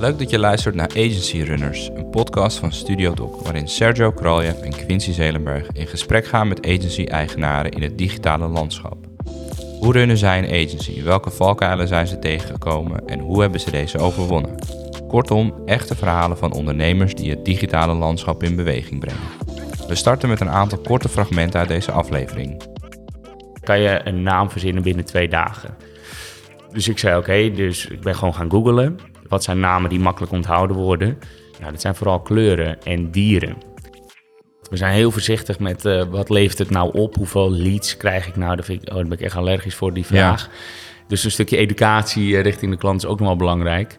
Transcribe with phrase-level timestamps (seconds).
[0.00, 4.60] Leuk dat je luistert naar Agency Runners, een podcast van Studio Doc, waarin Sergio Kraljev
[4.60, 8.96] en Quincy Zelenberg in gesprek gaan met agency-eigenaren in het digitale landschap.
[9.78, 11.02] Hoe runnen zij een agency?
[11.02, 14.54] Welke valkuilen zijn ze tegengekomen en hoe hebben ze deze overwonnen?
[15.08, 19.28] Kortom, echte verhalen van ondernemers die het digitale landschap in beweging brengen.
[19.88, 22.62] We starten met een aantal korte fragmenten uit deze aflevering.
[23.62, 25.76] Kan je een naam verzinnen binnen twee dagen?
[26.72, 28.98] Dus ik zei oké, dus ik ben gewoon gaan googlen.
[29.30, 31.18] Wat zijn namen die makkelijk onthouden worden?
[31.60, 33.56] Nou, dat zijn vooral kleuren en dieren.
[34.70, 37.16] We zijn heel voorzichtig met uh, wat levert het nou op?
[37.16, 38.56] Hoeveel leads krijg ik nou?
[38.56, 40.50] Daar, vind ik, oh, daar ben ik echt allergisch voor, die vraag.
[41.06, 43.92] Dus een stukje educatie uh, richting de klant is ook nog wel belangrijk.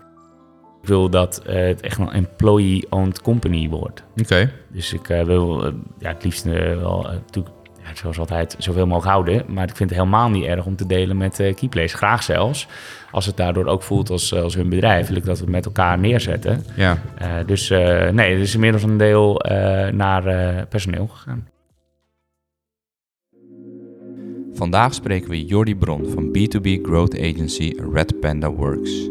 [0.82, 4.04] Ik wil dat uh, het echt een employee-owned company wordt.
[4.22, 4.52] Oké.
[4.72, 5.64] Dus ik wil
[6.00, 9.44] ja, het liefst wel natuurlijk ja, zoals altijd zoveel mogelijk houden.
[9.48, 11.98] Maar ik vind het helemaal niet erg om te delen met uh, Keyplace.
[11.98, 12.68] Graag zelfs.
[13.12, 15.08] Als het daardoor ook voelt als, als hun bedrijf.
[15.08, 16.64] Wil ik dat we het met elkaar neerzetten.
[16.76, 16.98] Ja.
[17.22, 19.42] Uh, dus uh, nee, het is inmiddels een deel
[19.92, 20.24] naar
[20.66, 21.48] personeel gegaan.
[24.54, 29.10] Vandaag spreken we Jordi Bron van B2B Growth Agency Red Panda Works.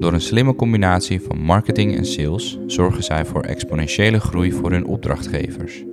[0.00, 4.86] Door een slimme combinatie van marketing en sales zorgen zij voor exponentiële groei voor hun
[4.86, 5.84] opdrachtgevers.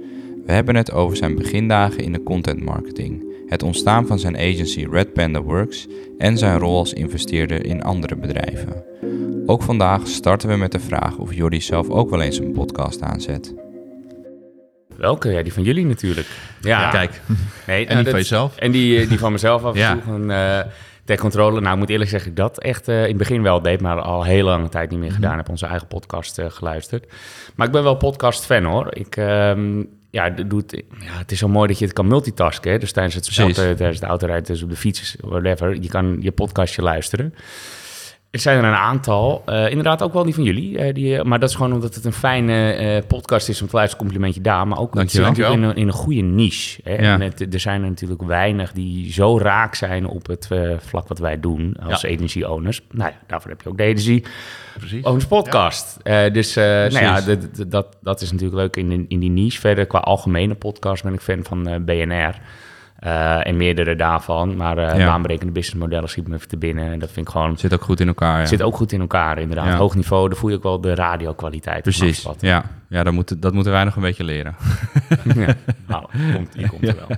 [0.50, 4.88] We hebben het over zijn begindagen in de content marketing, het ontstaan van zijn agency
[4.92, 8.84] Red Panda Works en zijn rol als investeerder in andere bedrijven.
[9.46, 13.02] Ook vandaag starten we met de vraag of Jordi zelf ook wel eens een podcast
[13.02, 13.54] aanzet.
[14.98, 15.32] Welke?
[15.32, 16.28] Ja, die van jullie natuurlijk.
[16.62, 16.90] Ja, ja.
[16.90, 17.22] kijk.
[17.68, 18.58] Nee, en die dat, van jezelf?
[18.58, 20.26] En die, die van mezelf af en toe.
[20.28, 20.62] Ja.
[20.64, 20.72] Uh,
[21.06, 21.62] ter controle.
[21.62, 24.02] Nou, ik moet eerlijk zeggen, ik dat echt uh, in het begin wel deed, maar
[24.02, 25.22] al heel lange tijd niet meer gedaan.
[25.24, 25.38] Mm -hmm.
[25.38, 27.06] Heb onze eigen podcast uh, geluisterd.
[27.56, 28.88] Maar ik ben wel podcast-fan hoor.
[28.96, 29.52] Ik, uh,
[30.10, 32.72] ja, doet, ja, het is zo mooi dat je het kan multitasken.
[32.72, 32.78] Hè?
[32.78, 35.82] Dus tijdens het sporten, tijdens de autorijden, dus op de fiets, whatever.
[35.82, 37.34] Je kan je podcastje luisteren.
[38.32, 40.88] Er zijn er een aantal, uh, inderdaad ook wel die van jullie.
[40.88, 43.76] Uh, die, maar dat is gewoon omdat het een fijne uh, podcast is om te
[43.76, 44.06] luisteren.
[44.06, 45.52] Complimentje daar, maar ook Dankjewel.
[45.52, 46.82] In, een, in een goede niche.
[46.84, 46.94] Hè?
[46.94, 47.14] Ja.
[47.14, 50.50] En het, er zijn er natuurlijk weinig die zo raak zijn op het
[50.80, 52.50] vlak wat wij doen als ja.
[52.50, 52.82] owners.
[52.92, 54.24] Nou ja, daarvoor heb je ook de
[54.78, 55.04] Precies.
[55.04, 55.98] owners podcast.
[56.04, 56.30] Ja.
[56.30, 59.60] dus nou ja, dat, dat, dat is natuurlijk leuk in, in die niche.
[59.60, 62.36] Verder qua algemene podcast ben ik fan van BNR.
[63.06, 64.56] Uh, en meerdere daarvan.
[64.56, 65.20] Maar uh, ja.
[65.20, 66.92] businessmodellen schiet me even te binnen.
[66.92, 67.58] En dat vind ik gewoon...
[67.58, 68.46] Zit ook goed in elkaar, ja.
[68.46, 69.66] Zit ook goed in elkaar, inderdaad.
[69.66, 69.76] Ja.
[69.76, 71.82] Hoog niveau, daar voel je ook wel de radiokwaliteit.
[71.82, 72.64] Precies, ja.
[72.90, 74.56] Ja, dat moeten, dat moeten wij nog een beetje leren.
[75.36, 75.56] ja,
[75.88, 77.18] nou, komt, die komt er wel.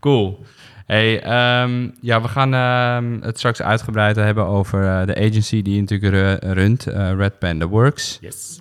[0.00, 0.44] Cool.
[0.86, 1.14] Hey,
[1.62, 5.80] um, ja, we gaan uh, het straks uitgebreid hebben over uh, de agency die je
[5.80, 8.18] natuurlijk runt, uh, Red Panda Works.
[8.20, 8.60] Yes.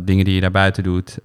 [0.00, 1.18] dingen die je daar buiten doet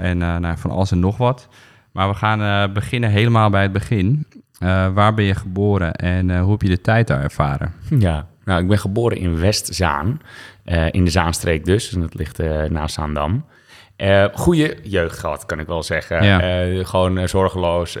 [0.00, 1.48] en nou, van alles en nog wat.
[1.98, 4.26] Maar we gaan uh, beginnen helemaal bij het begin.
[4.62, 7.74] Uh, waar ben je geboren en uh, hoe heb je de tijd daar ervaren?
[7.98, 10.20] Ja, nou, ik ben geboren in Westzaan,
[10.90, 11.92] in de Zaanstreek dus.
[11.92, 12.38] En dat ligt
[12.68, 13.44] naast Zaandam.
[14.32, 16.24] goede jeugd gehad, kan ik wel zeggen.
[16.24, 16.84] Ja.
[16.84, 17.98] gewoon zorgeloos.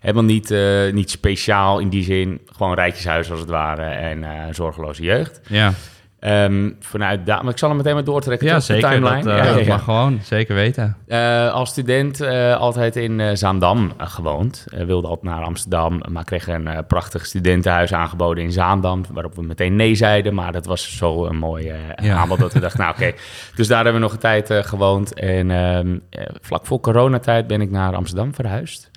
[0.00, 0.54] helemaal niet,
[0.92, 2.40] niet speciaal in die zin.
[2.46, 5.40] Gewoon rijtjeshuis als het ware en zorgeloze jeugd.
[5.48, 5.72] Ja.
[6.20, 8.46] Um, vanuit daar, maar ik zal hem meteen maar doortrekken.
[8.46, 8.90] Ja, zeker.
[8.90, 9.22] De timeline.
[9.22, 10.96] Dat, uh, ja, ja, mag gewoon, zeker weten.
[11.08, 14.64] Uh, als student uh, altijd in Zaandam gewoond.
[14.86, 19.04] wilde altijd naar Amsterdam, maar kreeg een prachtig studentenhuis aangeboden in Zaandam.
[19.12, 22.80] Waarop we meteen nee zeiden, maar dat was zo een mooi aanbod dat we dachten,
[22.80, 23.02] nou oké.
[23.02, 23.14] Okay.
[23.56, 25.14] Dus daar hebben we nog een tijd gewoond.
[25.14, 25.98] En ehm,
[26.40, 28.90] vlak voor coronatijd ben ik naar Amsterdam verhuisd.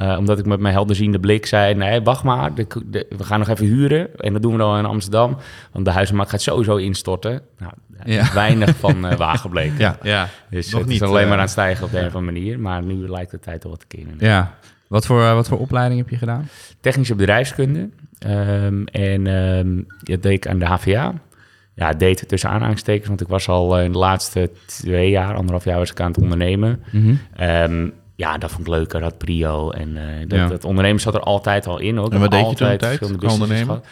[0.00, 3.38] Uh, omdat ik met mijn helderziende blik zei: nee, wacht maar, de, de, we gaan
[3.38, 4.16] nog even huren.
[4.16, 5.36] En dat doen we dan in Amsterdam.
[5.72, 7.40] Want de huizenmarkt gaat sowieso instorten.
[7.58, 7.72] Nou,
[8.04, 8.32] ja.
[8.44, 9.78] weinig van uh, waar gebleken.
[9.78, 10.28] ja, ja.
[10.50, 12.14] Dus nog het niet, is alleen uh, maar aan het stijgen op de een of
[12.14, 12.60] andere manier.
[12.60, 14.14] Maar nu lijkt de tijd al wat te keren.
[14.18, 14.54] Ja.
[14.86, 16.48] Wat voor, wat voor opleiding heb je gedaan?
[16.80, 17.88] Technische bedrijfskunde.
[18.26, 21.14] Um, en um, dat deed ik aan de HVA.
[21.74, 25.78] Ja, deed tussen aanhalingstekens, want ik was al in de laatste twee jaar, anderhalf jaar
[25.78, 26.82] was ik aan het ondernemen.
[26.90, 27.48] Mm -hmm.
[27.48, 29.70] um, ja, dat vond ik leuker, dat prio.
[29.70, 30.46] En uh, dat, Ja.
[30.46, 31.98] dat ondernemen zat er altijd al in.
[32.00, 32.12] Ook.
[32.12, 33.82] En wat deed je altijd toen de tijd, ondernemen?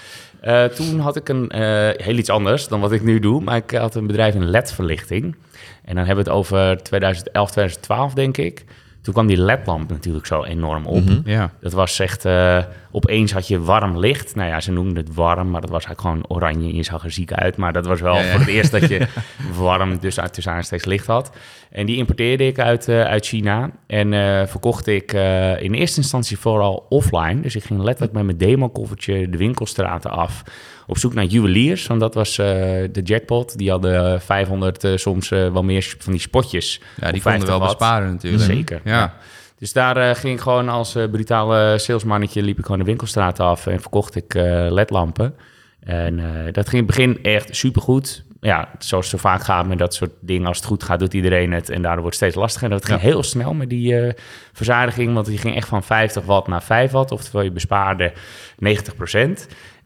[0.41, 3.41] Eh, toen had ik een eh, heel iets anders dan wat ik nu doe.
[3.41, 5.37] Maar ik had een bedrijf in LED-verlichting.
[5.85, 8.65] En dan hebben we het over 2011, 2012, denk ik.
[9.03, 11.05] Toen kwam die LED-lamp natuurlijk zo enorm op.
[11.05, 11.21] Mhm.
[11.25, 11.51] Ja.
[11.61, 12.59] Dat was echt, eh,
[12.91, 14.35] opeens had je warm licht.
[14.35, 16.69] Nou ja, ze noemden het warm, maar dat was eigenlijk gewoon oranje.
[16.69, 18.31] en Je zag er ziek uit, maar dat was wel Ja, ja.
[18.31, 19.07] voor het eerst dat je
[19.59, 21.33] warm, dus uit tussen aanstekens licht had.
[21.71, 26.01] En die importeerde ik uit, eh, uit China en eh, verkocht ik eh, in eerste
[26.01, 27.41] instantie vooral offline.
[27.41, 30.43] Dus ik ging letterlijk met mijn demokoffertje de winkelstraten af
[30.87, 31.87] op zoek naar juweliers.
[31.87, 32.47] Want dat was eh,
[32.93, 33.59] de jackpot.
[33.59, 36.81] Die hadden 500, eh, soms eh, wel meer van die spotjes.
[36.81, 37.79] ja, die konden 50 wel watt.
[37.79, 38.43] besparen natuurlijk.
[38.43, 38.81] Zeker.
[38.85, 39.15] Ja.
[39.59, 42.43] Dus daar ging ik gewoon als brutale salesmannetje...
[42.43, 44.35] liep ik gewoon de winkelstraat af en verkocht ik
[44.71, 45.35] ledlampen.
[45.81, 46.17] En
[46.53, 48.25] dat ging in het begin echt supergoed.
[48.41, 51.15] ja, zoals het zo vaak gaat met dat soort dingen, als het goed gaat, doet
[51.15, 51.71] iedereen het.
[51.71, 52.71] En daardoor wordt het steeds lastiger.
[52.71, 54.15] En dat ging heel snel met die
[54.53, 57.13] verzadiging, want die ging echt van 50 watt naar 5 watt.
[57.13, 58.13] Oftewel, je bespaarde
[58.59, 58.97] 90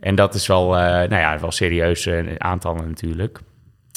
[0.00, 3.40] En dat is wel, uh, nou ja, wel serieuze aantallen natuurlijk.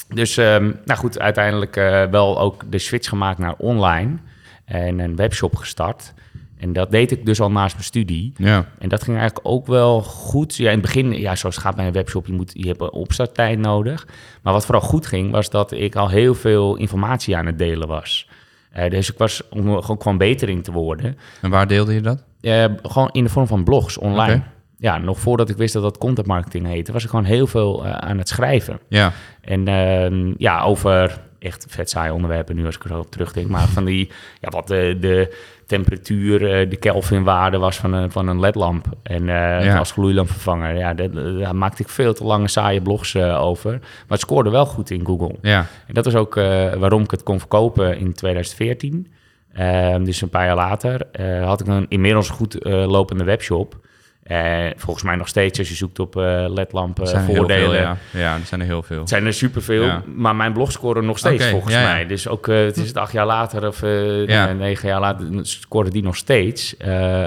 [0.08, 4.16] Dus, um, nou goed, uiteindelijk uh, wel ook de switch gemaakt naar online
[4.64, 6.14] en een webshop gestart.
[6.58, 8.32] En dat deed ik dus al naast mijn studie.
[8.36, 8.66] Ja.
[8.78, 10.56] En dat ging eigenlijk ook wel goed.
[10.56, 12.80] Ja, in het begin, ja, zoals het gaat bij een webshop, je, moet, je hebt
[12.80, 14.06] een opstarttijd nodig.
[14.42, 17.88] Maar wat vooral goed ging, was dat ik al heel veel informatie aan het delen
[17.88, 18.28] was.
[18.76, 21.18] Uh, dus ik was om er gewoon beter in te worden.
[21.42, 22.24] En waar deelde je dat?
[22.40, 24.34] Uh, gewoon in de vorm van blogs online.
[24.34, 24.42] Okay.
[24.80, 27.86] Ja, nog voordat ik wist dat dat content marketing heette, was ik gewoon heel veel
[27.86, 28.80] uh, aan het schrijven.
[28.88, 29.12] Ja.
[29.40, 33.48] En ehm, ja, over echt vet saai onderwerpen nu als ik erop terugdenk.
[33.48, 34.10] Maar van die,
[34.40, 35.36] ja, wat de, de
[35.66, 38.86] temperatuur, uh, de Kelvinwaarde was van een, van een ledlamp.
[39.02, 39.78] En uh, ja.
[39.78, 43.70] als gloeilampvervanger, ja, dat, daar maakte ik veel te lange saaie blogs uh, over.
[43.70, 45.36] Maar het scoorde wel goed in Google.
[45.42, 45.66] Ja.
[45.86, 46.34] En dat is ook
[46.78, 49.12] waarom ik het kon verkopen in 2014.
[49.52, 51.06] Ehm, dus een paar jaar later
[51.44, 53.88] had ik een inmiddels goed lopende webshop.
[54.30, 57.70] Uh, volgens mij nog steeds, als je zoekt op uh, ledlampen, voordelen.
[57.70, 57.96] Veel, ja.
[58.12, 58.98] ja, er zijn er heel veel.
[58.98, 60.02] Het zijn er superveel, ja.
[60.14, 62.06] maar mijn blog scoren nog steeds okay, volgens ja, mij.
[62.06, 66.02] Dus ook, uh, het is het acht jaar later of negen jaar later, scoren die
[66.02, 66.76] nog steeds.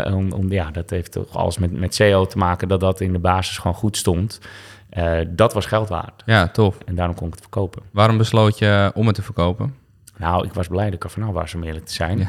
[0.06, 3.14] om, om, ja, dat heeft toch alles met, met SEO te maken, dat dat in
[3.14, 4.40] de basis gewoon goed stond.
[5.28, 6.24] dat was geld waard.
[6.26, 6.78] Ja, tof.
[6.86, 7.82] En daarom kon ik het verkopen.
[7.92, 9.83] Waarom besloot je om het te verkopen?
[10.18, 12.18] Nou, ik was blij dat ik er vanaf was, om eerlijk te zijn.
[12.18, 12.27] Ja.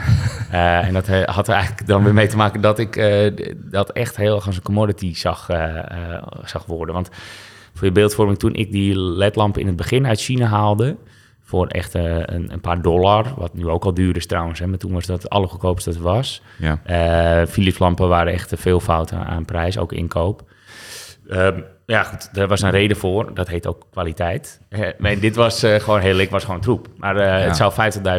[0.52, 3.92] Uh, en dat had er eigenlijk dan weer mee te maken dat ik uh, dat
[3.92, 5.78] echt heel erg als een commodity zag, uh,
[6.44, 6.94] zag worden.
[6.94, 7.10] Want
[7.74, 10.96] voor je beeldvorming, toen ik die ledlamp in het begin uit China haalde...
[11.42, 14.58] voor echt een, een, paar dollar, wat nu ook al duur is trouwens...
[14.58, 16.42] Hè, maar toen was dat het allergoedkoopste dat was.
[16.58, 17.46] Ja.
[17.46, 20.42] Philips lampen waren echt veel fouten aan prijs, ook inkoop.
[21.28, 23.34] Ehm, ja, goed, daar was een reden voor.
[23.34, 24.60] Dat heet ook kwaliteit.
[24.98, 26.88] maar dit was uh, gewoon heel, ik was gewoon troep.
[26.96, 27.38] Maar uh, ja.
[27.38, 27.72] het zou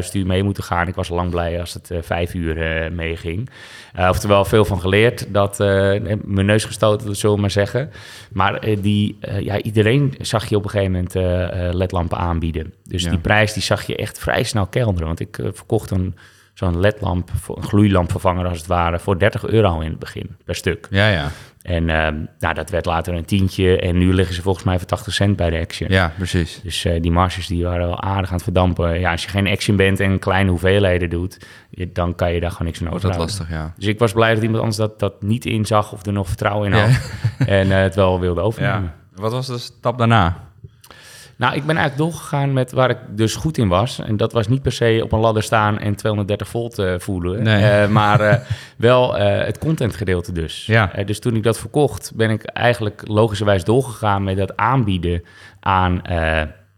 [0.06, 0.88] 50.000 uur mee moeten gaan.
[0.88, 3.50] Ik was lang blij als het uh, vijf uur meeging.
[3.98, 5.34] oftewel, veel van geleerd.
[5.34, 7.92] Dat mijn neus gestoten, zullen we maar zeggen.
[8.32, 12.74] Maar die, ja, iedereen zag je op een gegeven moment ledlampen aanbieden.
[12.84, 13.10] Dus ja.
[13.10, 15.08] die prijs die zag je echt vrij snel kelderen.
[15.08, 16.16] Want ik verkocht een
[16.56, 20.88] zo'n ledlamp, een gloeilampvervanger als het ware, voor 30 euro in het begin per stuk.
[20.90, 21.32] Ja, ja.
[21.62, 24.88] En um, nou, dat werd later een tientje en nu liggen ze volgens mij voor
[24.88, 25.92] 80 cent bij de Action.
[25.92, 26.60] Ja, precies.
[26.64, 29.00] Dus uh, die marges die waren wel aardig aan het verdampen.
[29.00, 31.46] Ja, als je geen Action bent en kleine hoeveelheden doet,
[31.94, 33.10] dan kan je daar gewoon niks van over.
[33.10, 33.74] Dat lastig, ja.
[33.78, 36.72] Dus ik was blij dat iemand anders dat, dat niet inzag of er nog vertrouwen
[36.72, 36.90] in had.
[37.40, 37.46] Ja.
[37.60, 38.94] en uh, het wel wilde overnemen.
[39.16, 39.22] Ja.
[39.22, 40.38] Wat was de stap daarna?
[41.38, 44.00] Nou, ik ben eigenlijk doorgegaan met waar ik dus goed in was.
[44.00, 47.44] En dat was niet per se op een ladder staan en 230 volt uh, voelen.
[47.44, 47.84] Nee.
[47.84, 48.36] Uh, maar uh,
[48.78, 50.66] wel het contentgedeelte dus.
[50.66, 50.92] Ja.
[51.06, 55.24] dus toen ik dat verkocht, ben ik eigenlijk logischerwijs doorgegaan met dat aanbieden
[55.60, 56.02] aan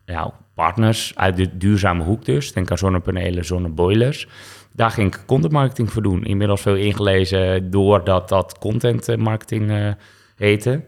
[0.06, 2.54] ja, partners uit de duurzame hoek dus.
[2.54, 4.28] Denk aan zonnepanelen, zonneboilers.
[4.74, 6.24] Daar ging ik content marketing voor doen.
[6.24, 9.96] Inmiddels veel ingelezen doordat dat content marketing
[10.36, 10.84] heette.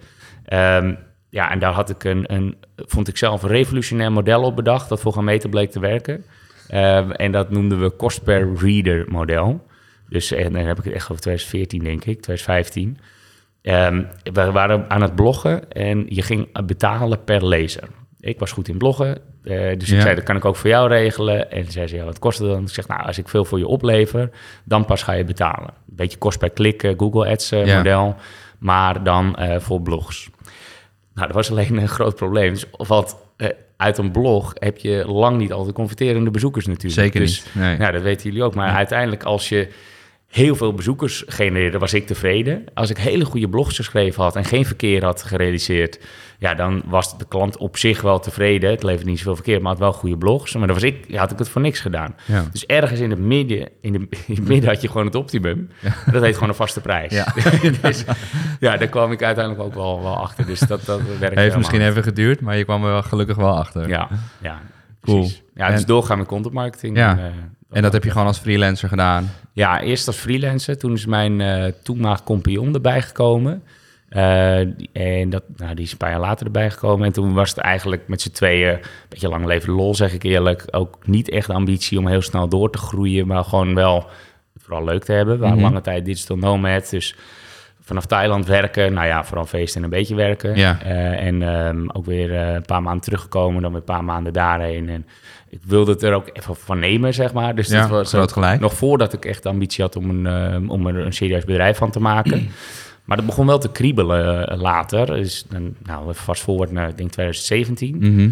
[0.53, 0.97] Um,
[1.29, 4.89] ja, en daar had ik een, een, vond ik zelf een revolutionair model op bedacht,
[4.89, 6.25] dat voor gemeenten bleek te werken.
[6.73, 9.67] Uh, en dat noemden we cost per reader model.
[10.09, 12.97] Dus en dan heb ik het echt over 2014, denk ik, 2015.
[13.61, 17.87] Um, we waren aan het bloggen en je ging betalen per lezer.
[18.19, 20.87] Ik was goed in bloggen, uh, dus ik zei, dat kan ik ook voor jou
[20.87, 21.51] regelen.
[21.51, 22.61] En zei ze, ja, wat kost het dan?
[22.61, 24.29] Ik zeg, nou, als ik veel voor je oplever,
[24.63, 25.69] dan pas ga je betalen.
[25.69, 27.77] Een beetje kost per klik, uh, Google Ads ja.
[27.77, 28.15] model,
[28.59, 30.29] maar dan voor blogs.
[31.19, 32.53] Nou, dat was alleen een groot probleem.
[32.53, 33.47] Dus, want uh,
[33.77, 36.93] uit een blog heb je lang niet altijd converterende bezoekers natuurlijk.
[36.93, 37.55] Zeker dus, niet.
[37.55, 37.77] Nee.
[37.77, 38.55] Ja, dat weten jullie ook.
[38.55, 39.67] Maar uiteindelijk als je
[40.29, 42.63] heel veel bezoekers genereerde, was ik tevreden.
[42.73, 45.99] Als ik hele goede blogs geschreven had en geen verkeer had gerealiseerd,
[46.39, 48.69] ja, dan was de klant op zich wel tevreden.
[48.69, 50.53] Het levert niet zoveel verkeer, maar had wel goede blogs.
[50.53, 52.15] Maar dan was ik, ja, had ik het voor niks gedaan.
[52.25, 52.45] Ja.
[52.51, 55.69] Dus ergens in het midden, in, de, in het midden had je gewoon het optimum.
[55.79, 56.11] Ja.
[56.11, 57.13] Dat heet gewoon een vaste prijs.
[57.13, 57.33] Ja.
[57.81, 58.03] dus,
[58.59, 60.45] ja, daar kwam ik uiteindelijk ook wel, wel achter.
[60.45, 63.57] Dus dat, dat werkte Heeft misschien even geduurd, maar je kwam er wel gelukkig wel
[63.57, 63.87] achter.
[63.87, 64.09] Ja,
[64.41, 64.61] ja.
[65.01, 65.17] Cool.
[65.19, 65.41] Precies.
[65.55, 66.97] Ja, dus doorgaan met content marketing.
[66.97, 67.09] Ja.
[67.11, 67.31] En, uh,
[67.77, 69.29] En dat heb je gewoon als freelancer gedaan.
[69.53, 70.77] Ja, eerst als freelancer.
[70.77, 73.63] Toen is mijn uh, toenmalig compagnon erbij gekomen.
[74.09, 77.05] Uh, die- en dat, nou, die is een paar jaar later erbij gekomen.
[77.05, 78.79] En toen was het eigenlijk met z'n tweeën, een
[79.09, 82.47] beetje lang leven lol zeg ik eerlijk, ook niet echt de ambitie om heel snel
[82.49, 84.05] door te groeien, maar gewoon wel
[84.57, 85.33] vooral leuk te hebben.
[85.35, 85.65] We waren Mhm.
[85.65, 87.15] lange tijd digital nomad, dus
[87.89, 90.55] vanaf Thailand werken, nou ja, vooral feesten en een beetje werken.
[90.55, 90.81] Ja.
[90.81, 94.33] Eh, en ehm, ook weer eh, een paar maanden teruggekomen, dan weer een paar maanden
[94.33, 94.89] daarheen.
[94.89, 95.05] En
[95.49, 97.55] ik wilde het er ook even van nemen, zeg maar.
[97.55, 98.59] Dus Ja, dat was groot gelijk.
[98.59, 101.77] nog voordat ik echt de ambitie had om, een, eh, om er een serieus bedrijf
[101.77, 102.47] van te maken.
[103.05, 105.05] Maar dat begon wel te kriebelen later.
[105.05, 107.97] Dus dan, nou, even vast forward naar, ik denk 2017.
[107.99, 108.29] Mhm.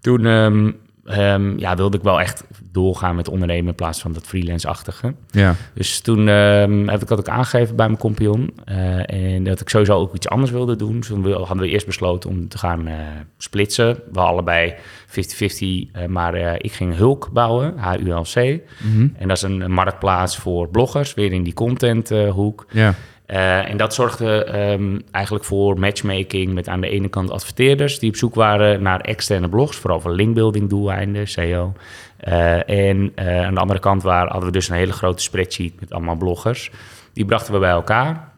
[0.00, 0.70] Toen ehm,
[1.04, 5.14] ehm, ja, wilde ik wel echt doorgaan met ondernemen in plaats van dat freelance-achtige.
[5.30, 5.54] Ja.
[5.74, 8.50] Dus toen ehm, heb ik dat ook aangegeven bij mijn compagnon.
[8.64, 10.96] eh, en dat ik sowieso ook iets anders wilde doen.
[10.96, 12.94] Dus toen hadden we eerst besloten om te gaan eh,
[13.38, 13.98] splitsen.
[14.12, 14.74] We allebei
[15.06, 18.60] 50-50, eh, maar ik ging Hulk bouwen, HULC.
[18.78, 19.08] Mhm.
[19.16, 22.66] En dat is een, een marktplaats voor bloggers, weer in die contenthoek.
[22.70, 22.94] Ja.
[23.30, 28.08] Eh, en dat zorgde ehm, eigenlijk voor matchmaking met aan de ene kant adverteerders die
[28.08, 31.72] op zoek waren naar externe blogs, vooral voor linkbuilding doeleinden, SEO.
[32.16, 35.80] Eh, en eh, aan de andere kant waren, hadden we dus een hele grote spreadsheet
[35.80, 36.70] met allemaal bloggers.
[37.12, 38.32] Die brachten we bij elkaar.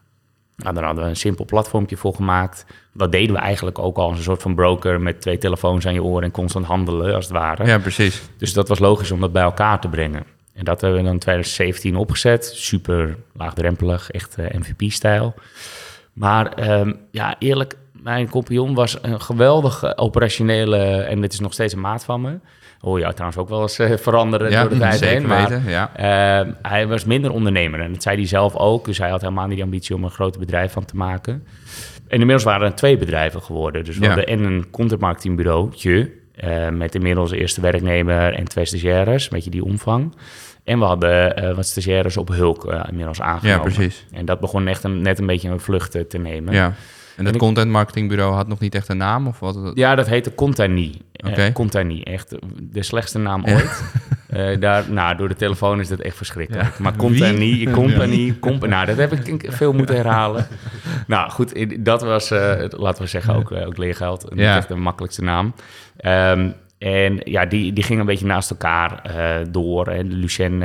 [0.55, 2.65] Nou, daar hadden we een simpel platformpje voor gemaakt.
[2.93, 5.93] Dat deden we eigenlijk ook al als een soort van broker met twee telefoons aan
[5.93, 7.65] je oren en constant handelen, als het ware.
[7.65, 8.21] ja, precies.
[8.37, 10.23] Dus dat was logisch om dat bij elkaar te brengen.
[10.53, 12.51] En dat hebben we dan in 2017 opgezet.
[12.55, 15.33] Super laagdrempelig, echt eh, MVP-stijl.
[16.13, 20.77] Maar ehm, ja, eerlijk, mijn compagnon was een geweldige operationele...
[20.85, 22.39] en dit is nog steeds een maat van me.
[22.79, 25.27] Hoor je trouwens ook wel eens eh, veranderen Ja, door de tijd heen.
[25.27, 25.63] Maar weten.
[25.69, 25.91] Ja.
[25.95, 28.85] Ehm, hij was minder ondernemer en dat zei hij zelf ook.
[28.85, 31.33] Dus hij had helemaal niet de ambitie om een groot bedrijf van te maken.
[32.07, 33.83] En inmiddels waren er twee bedrijven geworden.
[33.83, 34.07] Dus we Ja.
[34.07, 35.01] hadden en een content
[36.35, 40.13] eh, met inmiddels de eerste werknemer en twee stagiaires, een beetje die omvang.
[40.63, 43.69] En we hadden eh, wat stagiaires op Hulk eh, inmiddels aangenomen.
[43.69, 44.05] ja, precies.
[44.11, 46.53] En dat begon echt een, net een beetje een vlucht te nemen.
[46.53, 46.73] Ja.
[47.17, 49.27] En dat ik- content marketingbureau had nog niet echt een naam?
[49.27, 49.71] Of wat?
[49.73, 51.01] Ja, dat heette Contani.
[51.27, 51.51] Oké.
[51.51, 53.83] Contani, echt de slechtste naam ooit.
[54.33, 56.79] Eh, daar, nou, door de telefoon is dat echt verschrikkelijk.
[56.79, 60.47] Maar Contani, Company, comp nou, dat heb ik veel moeten herhalen.
[61.07, 64.35] nou, goed, dat was, eh, laten we zeggen, ook, eh, ook leergeld.
[64.35, 65.53] Niet echt de makkelijkste naam.
[65.97, 69.01] Ehm, en ja, die, die gingen een beetje naast elkaar
[69.51, 69.87] door.
[69.87, 70.63] En Lucien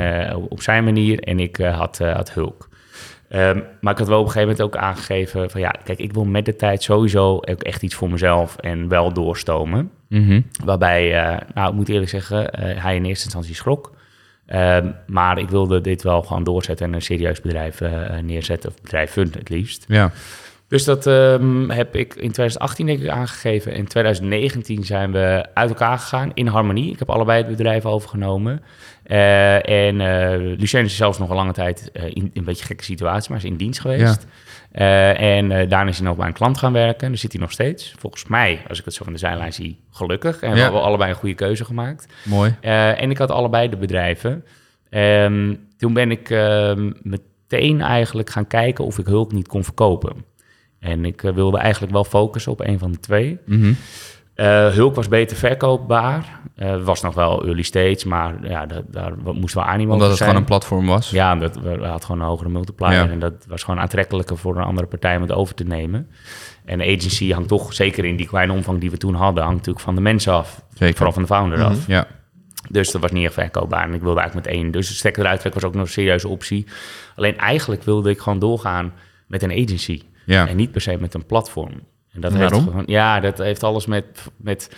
[0.49, 2.68] op zijn manier en ik had, had Hulk.
[3.29, 6.13] Ehm, maar ik had wel op een gegeven moment ook aangegeven van ja, kijk, ik
[6.13, 9.91] wil met de tijd sowieso ook echt iets voor mezelf en wel doorstomen.
[10.07, 10.41] Mhm.
[10.63, 13.97] Waarbij, eh, nou, ik moet eerlijk zeggen, eh, hij in eerste instantie schrok.
[14.45, 18.81] Ehm, maar ik wilde dit wel gewoon doorzetten en een serieus bedrijf eh, neerzetten, of
[18.81, 19.85] bedrijven het liefst.
[19.87, 20.11] Ja.
[20.67, 23.73] Dus dat ehm, heb ik in 2018 denk ik aangegeven.
[23.73, 26.91] In 2019 zijn we uit elkaar gegaan in harmonie.
[26.91, 28.61] Ik heb allebei het bedrijf overgenomen.
[29.09, 32.65] Eh, en eh Lucien is zelfs nog een lange tijd eh, in, in een beetje
[32.65, 34.25] gekke situatie, maar is in dienst geweest.
[34.71, 37.07] En daarna is hij nog bij een klant gaan werken.
[37.07, 37.93] Daar zit hij nog steeds.
[37.97, 40.39] Volgens mij, als ik het zo van de zijlijn zie, gelukkig.
[40.39, 42.13] En we hebben allebei een goede keuze gemaakt.
[42.23, 42.55] Mooi.
[42.61, 44.45] En ik had allebei de bedrijven.
[44.89, 50.25] Ehm, toen ben ik ehm, meteen eigenlijk gaan kijken of ik hulp niet kon verkopen.
[50.79, 53.37] En ik wilde eigenlijk wel focussen op een van de twee.
[53.45, 53.73] Mhm.
[54.39, 56.39] Eh, Hulk was beter verkoopbaar.
[56.55, 60.17] Eh, was nog wel early stage, maar ja, dat, daar moest wel animo Omdat het
[60.17, 60.29] zijn.
[60.29, 61.09] gewoon een platform was.
[61.09, 62.91] Ja, dat, we, hadden gewoon een hogere multiplier.
[62.91, 63.09] Ja.
[63.09, 66.09] En dat was gewoon aantrekkelijker voor een andere partij om het over te nemen.
[66.65, 69.57] En de agency hangt toch, zeker in die kleine omvang die we toen hadden, hangt
[69.57, 70.63] natuurlijk van de mensen af.
[70.73, 70.95] Zeker.
[70.95, 71.87] Vooral van de founder af.
[71.87, 72.07] Ja.
[72.69, 73.83] Dus dat was niet echt verkoopbaar.
[73.83, 74.71] En ik wilde eigenlijk met één.
[74.71, 76.65] Dus de stekker eruit trekken was ook nog een serieuze optie.
[77.15, 78.93] Alleen eigenlijk wilde ik gewoon doorgaan
[79.27, 80.01] met een agency.
[80.25, 80.47] Ja.
[80.47, 81.81] En niet per se met een platform.
[82.23, 82.59] En dat Waarom?
[82.59, 84.05] heeft gewoon, ja, dat heeft alles met,
[84.37, 84.69] met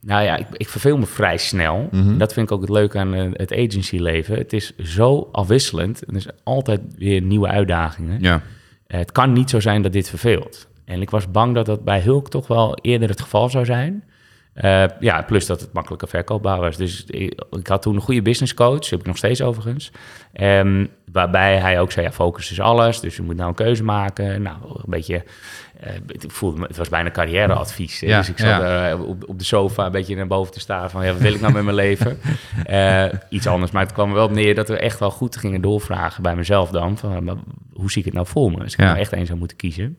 [0.00, 1.88] nou ja, ik, ik verveel me vrij snel.
[1.92, 4.36] En Dat vind ik ook het leuke aan eh, het agency leven.
[4.36, 6.04] Het is zo afwisselend.
[6.04, 8.20] En er zijn altijd weer nieuwe uitdagingen.
[8.20, 8.42] Ja.
[8.86, 10.68] Eh, het kan niet zo zijn dat dit verveelt.
[10.84, 14.04] En ik was bang dat dat bij Hulk toch wel eerder het geval zou zijn.
[14.56, 16.76] Eh, ja, plus dat het makkelijker verkoopbaar was.
[16.76, 19.90] Dus ik, ik had toen een goede business coach, heb ik nog steeds overigens.
[20.32, 23.00] Ehm, waarbij hij ook zei, ja, focus is alles.
[23.00, 24.42] Dus je moet nou een keuze maken.
[24.42, 25.24] Nou, een beetje,
[26.06, 28.00] ik voelde me, het was bijna carrièreadvies.
[28.00, 28.90] Ja, dus ik zat ja.
[28.90, 31.34] eh, op, op de sofa een beetje naar boven te staan van, ja, wat wil
[31.34, 32.18] ik nou met mijn leven?
[32.64, 35.36] Eh, iets anders, maar het kwam er wel op neer dat we echt wel goed
[35.36, 36.98] gingen doorvragen bij mezelf dan.
[36.98, 38.62] Van, hoe zie ik het nou voor me?
[38.62, 38.84] Als ik Ja.
[38.84, 39.98] nou echt één zou moeten kiezen.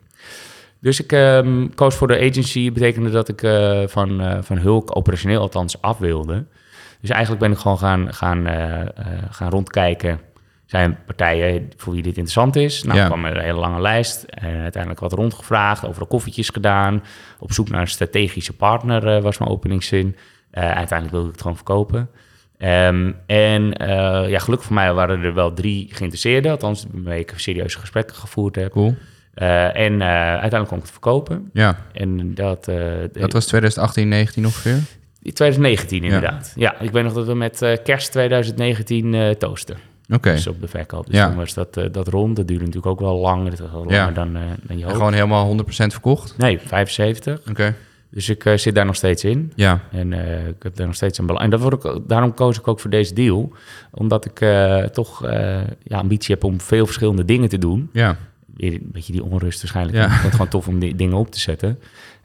[0.80, 2.72] Dus ik ehm, koos voor de agency.
[2.72, 6.44] betekende dat ik eh, van, eh, van Hulk operationeel althans af wilde.
[7.00, 8.88] Dus eigenlijk ben ik gewoon gaan, gaan, eh, eh,
[9.30, 10.20] gaan rondkijken.
[10.68, 12.82] Zijn partijen voor wie dit interessant is?
[12.82, 13.06] Nou, Ja.
[13.06, 14.22] kwam er een hele lange lijst.
[14.22, 17.02] En uiteindelijk wat rondgevraagd, overal koffietjes gedaan.
[17.38, 20.16] Op zoek naar een strategische partner eh, was mijn openingszin.
[20.50, 22.10] Eh, uiteindelijk wilde ik het gewoon verkopen.
[22.58, 26.50] Ehm, en eh, ja, gelukkig voor mij waren er wel drie geïnteresseerden.
[26.50, 28.72] Althans, waarmee ik serieuze gesprekken gevoerd heb.
[28.72, 28.94] Cool.
[29.34, 31.50] Eh, en eh, uiteindelijk kon ik het verkopen.
[31.52, 31.76] Ja.
[31.92, 32.68] En dat...
[32.68, 32.76] eh,
[33.12, 34.78] Dat was 2018, 19 ongeveer.
[35.22, 36.52] 2019 inderdaad.
[36.56, 36.78] Ja.
[36.80, 39.76] ik weet nog dat we met eh, kerst 2019 eh toosten.
[40.10, 40.30] Oké.
[40.32, 41.06] Dus op de verkoop.
[41.06, 41.26] Dus Ja.
[41.26, 42.36] toen was dat, eh, dat rond.
[42.36, 43.48] Dat duurde natuurlijk ook wel lang.
[43.50, 43.98] Dat was wel Ja.
[43.98, 44.96] langer dan, eh, dan je hoopt.
[44.96, 46.34] gewoon helemaal 100% verkocht.
[46.38, 47.40] Nee, 75.
[47.50, 47.74] Oké.
[48.10, 49.52] Dus ik eh, zit daar nog steeds in.
[49.54, 49.80] Ja.
[49.90, 50.12] En
[50.48, 51.44] ik heb daar nog steeds een belang.
[51.44, 53.52] En dat word ik, ook- daarom koos ik ook voor deze deal.
[53.90, 54.38] Omdat ik
[54.92, 55.22] toch
[55.82, 57.90] ja, ambitie heb om veel verschillende dingen te doen.
[57.92, 58.16] Ja.
[58.56, 59.96] Een beetje die onrust waarschijnlijk.
[59.96, 60.04] Ja.
[60.04, 61.78] Ik het gewoon tof om die dingen op te zetten.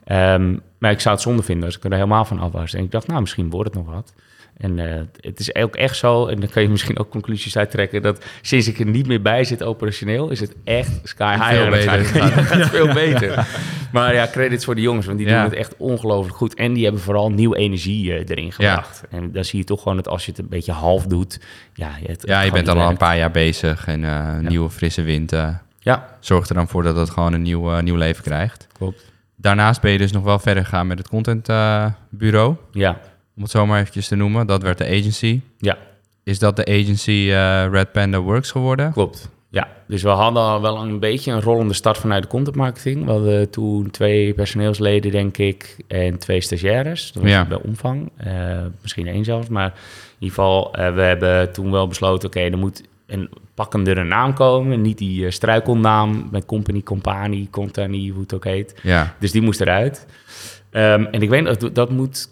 [0.04, 2.74] Ehm, maar ik zou het zonde vinden als ik er helemaal van af was.
[2.74, 4.12] En ik dacht, nou, misschien wordt het nog wat.
[4.56, 8.02] En eh, het is ook echt zo, en dan kan je misschien ook conclusies uittrekken,
[8.02, 11.48] dat sinds ik er niet meer bij zit operationeel, is het echt sky high.
[11.48, 11.92] Veel beter.
[12.16, 13.46] Ja, het gaat veel beter.
[13.92, 15.34] Maar ja, credits voor de jongens, want die Ja.
[15.34, 16.54] doen het echt ongelooflijk goed.
[16.54, 19.02] En die hebben vooral nieuwe energie eh, erin gebracht.
[19.10, 21.40] En dan zie je toch gewoon dat als je het een beetje half doet,
[21.74, 25.32] ja, het, Ja, je bent al een paar jaar bezig en eh, nieuwe frisse wind
[25.78, 28.66] Ja, zorgt er dan voor dat het gewoon een nieuw, nieuw leven krijgt.
[28.72, 29.12] klopt.
[29.36, 33.00] Daarnaast ben je dus nog wel verder gegaan met het contentbureau, Ja,
[33.36, 34.46] om het zo maar eventjes te noemen.
[34.46, 35.40] Dat werd de agency.
[35.58, 35.76] ja.
[36.24, 38.92] Is dat de agency eh, Red Panda Works geworden?
[38.92, 39.28] Klopt.
[39.50, 43.04] Ja, dus we hadden al wel een beetje een rollende start vanuit de content marketing.
[43.04, 47.12] We hadden toen twee personeelsleden, denk ik, en twee stagiaires.
[47.12, 47.44] Dat was Ja.
[47.44, 48.10] de omvang.
[48.16, 48.32] Eh,
[48.82, 49.48] misschien één zelfs.
[49.48, 49.72] Maar in
[50.18, 52.28] ieder geval, eh, we hebben toen wel besloten...
[52.28, 54.80] oké, er moet een pakkendere naam komen.
[54.82, 58.74] Niet die struikelnaam met company, company, company, hoe het ook heet.
[58.82, 60.06] Ja, Dus die moest eruit.
[60.70, 62.28] Ehm, en ik weet dat dat moet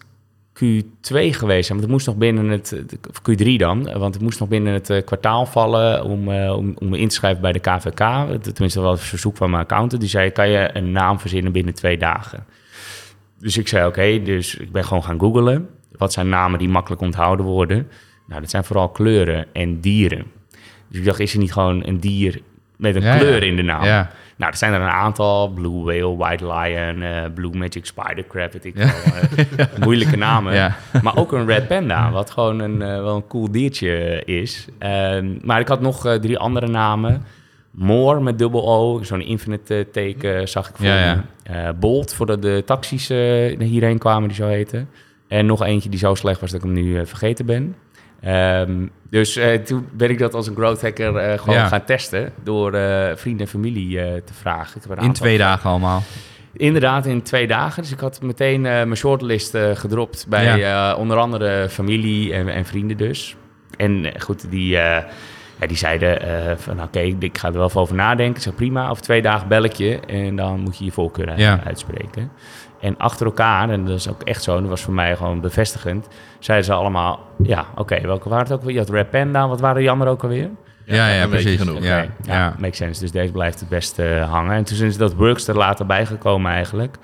[0.54, 4.40] Q2 geweest zijn, want het moest nog binnen het of Q3 dan, want het moest
[4.40, 7.58] nog binnen het eh, kwartaal vallen om, eh, om, om in te schrijven bij de
[7.58, 7.96] KVK.
[8.42, 10.00] Tenminste, dat was een verzoek van mijn accountant.
[10.00, 12.44] Die zei: kan je een naam verzinnen binnen twee dagen?
[13.38, 15.68] Dus ik zei: oké, dus ik ben gewoon gaan googlen.
[15.96, 17.88] Wat zijn namen die makkelijk onthouden worden?
[18.26, 20.26] Nou, dat zijn vooral kleuren en dieren.
[20.88, 22.40] Dus ik dacht: is er niet gewoon een dier
[22.82, 23.84] met een Ja, kleur in de naam?
[23.84, 24.10] ja.
[24.36, 25.48] Nou, er zijn er een aantal.
[25.48, 28.84] Blue Whale, White Lion, eh, Blue Magic Spider Crab, weet ik Ja.
[28.84, 29.46] wel.
[29.56, 30.54] eh, moeilijke namen.
[30.54, 30.76] Ja.
[31.02, 34.66] Maar ook een Red Panda, wat gewoon een, eh, wel een cool diertje is.
[34.78, 37.22] Ehm, maar ik had nog drie andere namen.
[37.70, 41.24] Moor met dubbel O, zo'n infinite teken zag ik voor Ja.
[41.42, 43.08] Eh, Bolt, voordat de taxis
[43.58, 44.88] hierheen kwamen, die zo heten.
[45.28, 47.74] En nog eentje die zo slecht was dat ik hem nu vergeten ben.
[48.22, 51.66] Ehm, dus eh, toen ben ik dat als een growth hacker eh, gewoon Ja.
[51.66, 54.76] gaan testen door eh, vrienden en familie te vragen.
[54.76, 56.02] Ik heb een In aantal- twee dagen allemaal.
[56.52, 57.82] Inderdaad, in twee dagen.
[57.82, 63.36] Dus ik had meteen mijn shortlist gedropt bij onder andere familie en, en vrienden dus.
[63.76, 65.06] En goed, die, ja,
[65.66, 66.18] die zeiden
[66.58, 68.36] van oké, ik ga er wel even over nadenken.
[68.36, 71.38] Ik zeg prima, over twee dagen bel ik je en dan moet je je voorkeur
[71.38, 71.60] Ja.
[71.64, 72.30] uitspreken.
[72.82, 75.40] En achter elkaar, en dat is ook echt zo, en dat was voor mij gewoon
[75.40, 78.72] bevestigend, zeiden ze allemaal, ja, oké, welke waren het ook weer?
[78.72, 80.50] Je had Red Panda, wat waren die anderen ook alweer?
[80.84, 81.58] Ja, ja, precies.
[81.60, 81.82] genoeg.
[81.82, 82.34] Ja, Oké, ja.
[82.34, 83.00] ja, makes sense.
[83.00, 84.52] Dus deze blijft het beste hangen.
[84.54, 86.96] En toen is dat Works er later bijgekomen eigenlijk.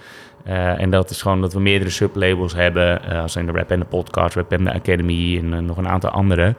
[0.44, 3.02] Eh, en dat is gewoon dat we meerdere sublabels hebben.
[3.10, 5.76] eh als in de Rap and the Podcast, Rap and the Academy en eh, nog
[5.76, 6.54] een aantal andere.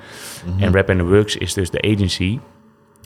[0.59, 2.39] En Rap and the Works is dus de agency.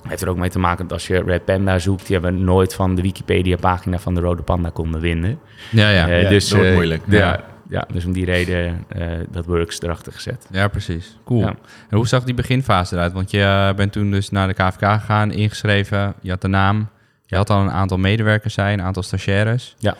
[0.07, 2.73] Heeft er ook mee te maken dat als je Red Panda zoekt, die hebben nooit
[2.73, 5.39] van de Wikipedia-pagina van de Rode Panda konden vinden.
[5.71, 6.07] Ja, ja.
[6.07, 7.03] Eh, Ja, dus, dat wordt eh, moeilijk.
[7.07, 7.43] Ja, Ja.
[7.69, 7.87] ja.
[7.93, 10.47] dus om die reden eh, dat Works erachter gezet.
[10.51, 11.17] Ja, precies.
[11.25, 11.39] Cool.
[11.39, 11.55] Ja.
[11.89, 13.13] En hoe zag die beginfase eruit?
[13.13, 16.87] Want je bent toen dus naar de KVK gegaan, ingeschreven, je had de naam.
[17.25, 19.75] Je had al een aantal medewerkers zijn, een aantal stagiaires.
[19.79, 19.95] Ja.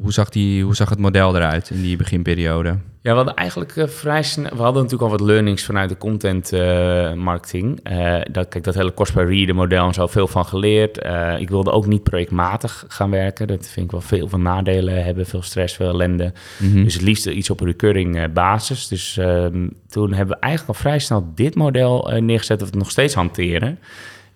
[0.00, 2.76] Hoe zag, die, hoe zag het model eruit in die beginperiode?
[3.04, 4.50] Ja, we hadden eigenlijk eh, vrij snel...
[4.50, 7.80] We hadden natuurlijk al wat learnings vanuit de content eh, marketing.
[7.82, 10.98] Eh, dat, kijk, dat hele cost per reader model en zo, veel van geleerd.
[11.38, 13.46] Ik wilde ook niet projectmatig gaan werken.
[13.46, 15.26] Dat vind ik wel veel van nadelen hebben.
[15.26, 16.32] Veel stress, veel ellende.
[16.58, 16.84] Mhm.
[16.84, 18.88] Dus het liefst iets op een recurring basis.
[18.88, 22.58] Dus ehm, toen hebben we eigenlijk al vrij snel dit model neergezet...
[22.58, 23.78] dat we het nog steeds hanteren.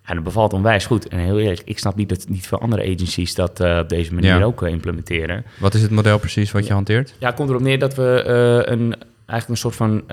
[0.09, 1.07] En dat bevalt onwijs goed.
[1.07, 3.35] En heel eerlijk, ik snap niet dat niet veel andere agencies...
[3.35, 4.43] dat eh, op deze manier Ja.
[4.43, 5.45] ook eh, implementeren.
[5.59, 7.15] Wat is het model precies wat je hanteert?
[7.19, 8.95] Ja, het komt erop neer dat we eh, een,
[9.25, 10.03] eigenlijk een soort van...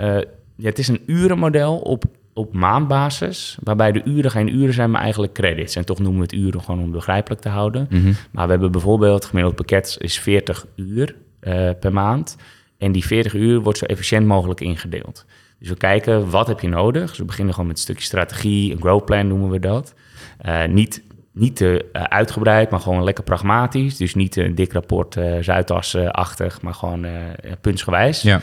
[0.57, 2.05] ja, het is een urenmodel op,
[2.35, 3.59] op maandbasis...
[3.63, 5.77] waarbij de uren geen uren zijn, maar eigenlijk credits.
[5.77, 7.87] En toch noemen we het uren gewoon om begrijpelijk te houden.
[7.91, 8.13] Mhm.
[8.31, 11.15] Maar we hebben bijvoorbeeld, het gemiddeld pakket is 40 uur
[11.81, 12.37] per maand.
[12.79, 15.25] En die 40 uur wordt zo efficiënt mogelijk ingedeeld.
[15.59, 17.09] Dus we kijken, wat heb je nodig?
[17.09, 19.95] Dus we beginnen gewoon met een stukje strategie, een growth plan noemen we dat.
[20.39, 23.97] Eh, niet, niet te eh, uitgebreid, maar gewoon lekker pragmatisch.
[23.97, 27.07] Dus niet een dik rapport, eh Zuidas-achtig, maar gewoon
[27.61, 28.23] puntsgewijs.
[28.23, 28.41] Ja.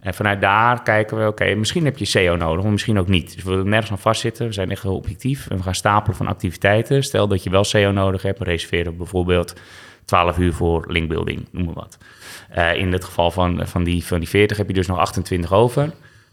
[0.00, 3.34] En vanuit daar kijken we, oké, misschien heb je SEO nodig, maar misschien ook niet.
[3.34, 4.46] Dus we willen nergens aan vastzitten.
[4.46, 5.48] We zijn echt heel objectief.
[5.48, 7.02] En we gaan stapelen van activiteiten.
[7.02, 9.54] Stel dat je wel SEO nodig hebt, reserveren we bijvoorbeeld
[10.04, 11.98] 12 uur voor linkbuilding, noem maar wat.
[12.76, 15.90] In het geval van, van, die, van die 40 heb je dus nog 28 over.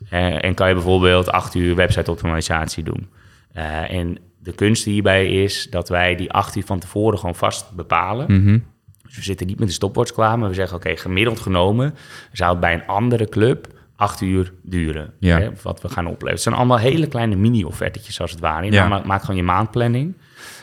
[0.10, 3.10] Eh, en kan je bijvoorbeeld 8 uur website optimalisatie doen.
[3.54, 7.72] Eh, en de kunst hierbij is dat wij die 8 uur van tevoren gewoon vast
[7.72, 8.42] bepalen.
[8.42, 8.60] Mhm.
[9.04, 11.96] Dus we zitten niet met de stopwatch klaar, maar we zeggen: oké, gemiddeld genomen
[12.32, 15.14] zou het bij een andere club acht uur duren.
[15.20, 15.40] Ja.
[15.40, 16.34] Hè, wat we gaan opleveren.
[16.34, 18.72] Het zijn allemaal hele kleine mini-offertetjes als het ware.
[18.72, 19.02] Ja.
[19.06, 20.16] maakt gewoon je maandplanning.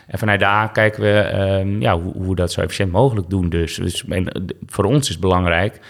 [0.06, 3.48] En vanuit daar kijken we ehm, ja, hoe, hoe we dat zo efficiënt mogelijk doen.
[3.48, 5.80] Dus, dus en, eh, voor ons is het belangrijk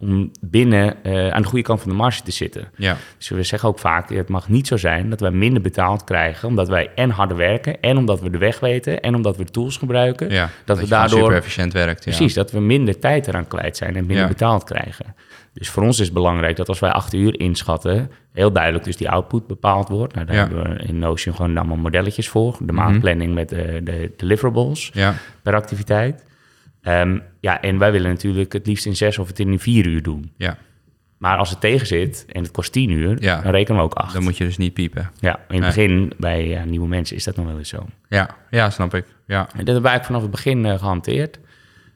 [0.00, 2.68] om binnen eh, aan de goede kant van de marge te zitten.
[2.76, 6.04] Ja, Dus we zeggen ook vaak, het mag niet zo zijn dat wij minder betaald
[6.04, 9.44] krijgen, omdat wij en harder werken, en omdat we de weg weten, en omdat we
[9.44, 10.30] tools gebruiken.
[10.30, 10.48] ja.
[10.64, 12.04] we daardoor- super efficiënt werkt.
[12.04, 12.10] Ja.
[12.10, 15.14] Precies, dat we minder tijd eraan kwijt zijn en minder betaald krijgen.
[15.52, 18.96] Dus voor ons is het belangrijk dat als wij acht uur inschatten, heel duidelijk dus
[18.96, 20.14] die output bepaald wordt.
[20.14, 20.44] Nou, daar Ja.
[20.46, 20.54] Mhm.
[20.56, 22.56] hebben we in Notion gewoon allemaal modelletjes voor.
[22.60, 26.24] De maandplanning met de, de deliverables Ja, per activiteit.
[26.88, 30.02] Ehm, ja, en wij willen natuurlijk het liefst in zes of het in vier uur
[30.02, 30.32] doen.
[30.36, 30.56] ja.
[31.18, 33.40] Maar als het tegen zit en het kost tien uur, Ja.
[33.40, 34.12] dan rekenen we ook acht.
[34.12, 35.10] Dan moet je dus niet piepen.
[35.20, 35.86] Ja, in het Nee.
[35.88, 37.86] begin bij ja, nieuwe mensen is dat nog wel eens zo.
[38.08, 39.04] Ja, ja snap ik.
[39.26, 41.38] Ja, En dat hebben we eigenlijk vanaf het begin eh, gehanteerd.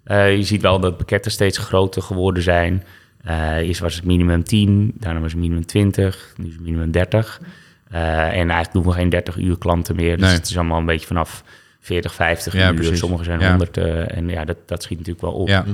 [0.05, 2.83] Eh, je ziet wel dat pakketten steeds groter geworden zijn.
[3.23, 6.91] Eh eerst was het minimum 10, daarna was het minimum 20, nu is het minimum
[6.91, 7.41] 30.
[7.89, 10.17] Eh, en eigenlijk doen we geen 30 uur klanten meer.
[10.17, 10.35] Dus Nee.
[10.37, 11.45] het is allemaal een beetje vanaf
[11.83, 12.75] 40, 50 Ja, uur.
[12.75, 12.99] precies.
[12.99, 13.49] Sommige zijn Ja.
[13.49, 13.77] 100.
[13.77, 15.49] eh, en ja, dat, dat schiet natuurlijk wel op.
[15.49, 15.65] ja.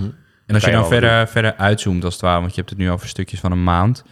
[0.46, 2.90] En als je dan verder, verder uitzoomt als het ware, want je hebt het nu
[2.90, 4.04] over stukjes van een maand.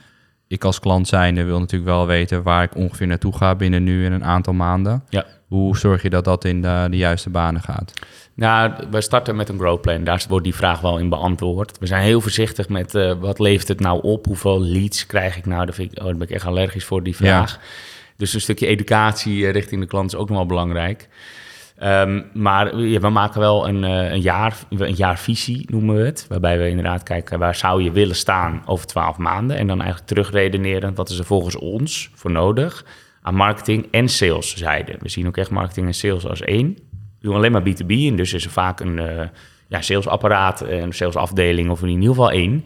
[0.49, 4.05] Ik als klant zijnde wil natuurlijk wel weten waar ik ongeveer naartoe ga binnen nu
[4.07, 5.05] en een aantal maanden.
[5.09, 5.25] Ja.
[5.47, 7.93] Hoe zorg je dat dat in de, de juiste banen gaat?
[8.35, 10.05] Nou, we starten met een growth plan.
[10.05, 11.79] Daar wordt die vraag wel in beantwoord.
[11.79, 14.27] We zijn heel voorzichtig met eh, wat levert het nou op?
[14.27, 15.65] Hoeveel leads krijg ik nou?
[15.65, 17.59] Daar, vind ik, oh, daar ben ik echt allergisch voor, die vraag.
[18.17, 21.09] Dus een stukje educatie eh, richting de klant is ook nog wel belangrijk.
[21.77, 26.27] Ehm, maar ja, we maken wel een, eh, een, jaar, een jaarvisie, noemen we het.
[26.29, 29.57] Waarbij we inderdaad kijken waar zou je willen staan over 12 maanden.
[29.57, 32.85] En dan eigenlijk terugredeneren wat is er volgens ons voor nodig
[33.23, 34.97] aan marketing en sales zijde.
[35.01, 36.67] We zien ook echt marketing en sales als één.
[37.21, 39.27] We doen alleen maar B2B en dus is er vaak een eh,
[39.69, 42.65] ja, salesapparaat, een salesafdeling of in ieder geval één.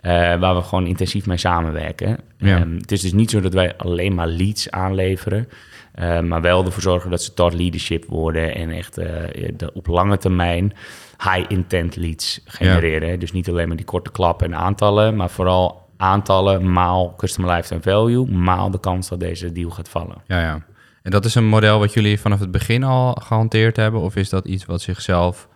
[0.00, 2.18] eh, waar we gewoon intensief mee samenwerken.
[2.38, 2.56] Ja.
[2.58, 5.48] Ehm, het is dus niet zo dat wij alleen maar leads aanleveren.
[5.92, 9.08] Eh, maar wel ervoor zorgen dat ze tot leadership worden en echt eh,
[9.56, 10.72] de, op lange termijn
[11.18, 13.18] high intent leads genereren.
[13.18, 17.82] Dus niet alleen maar die korte klap en aantallen, maar vooral aantallen maal customer lifetime
[17.82, 20.22] value, maal de kans dat deze deal gaat vallen.
[20.26, 20.62] Ja, ja.
[21.02, 24.00] En dat is een model wat jullie vanaf het begin al gehanteerd hebben?
[24.00, 25.48] Of is dat iets wat zichzelf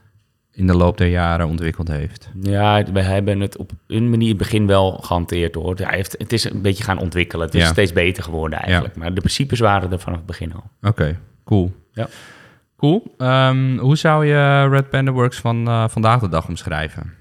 [0.56, 2.30] in de loop der jaren ontwikkeld heeft?
[2.40, 5.76] Ja, we hebben het op een manier in het begin wel gehanteerd hoor.
[5.76, 7.46] Hij heeft, het is een beetje gaan ontwikkelen.
[7.46, 7.68] Het is Ja.
[7.68, 8.96] steeds beter geworden eigenlijk.
[8.96, 10.64] Maar de principes waren er vanaf het begin al.
[10.88, 11.74] Oké, cool.
[11.92, 12.08] Ja.
[12.76, 13.14] Cool.
[13.18, 17.12] Ehm, hoe zou je Red Panda Works van eh, vandaag de dag omschrijven?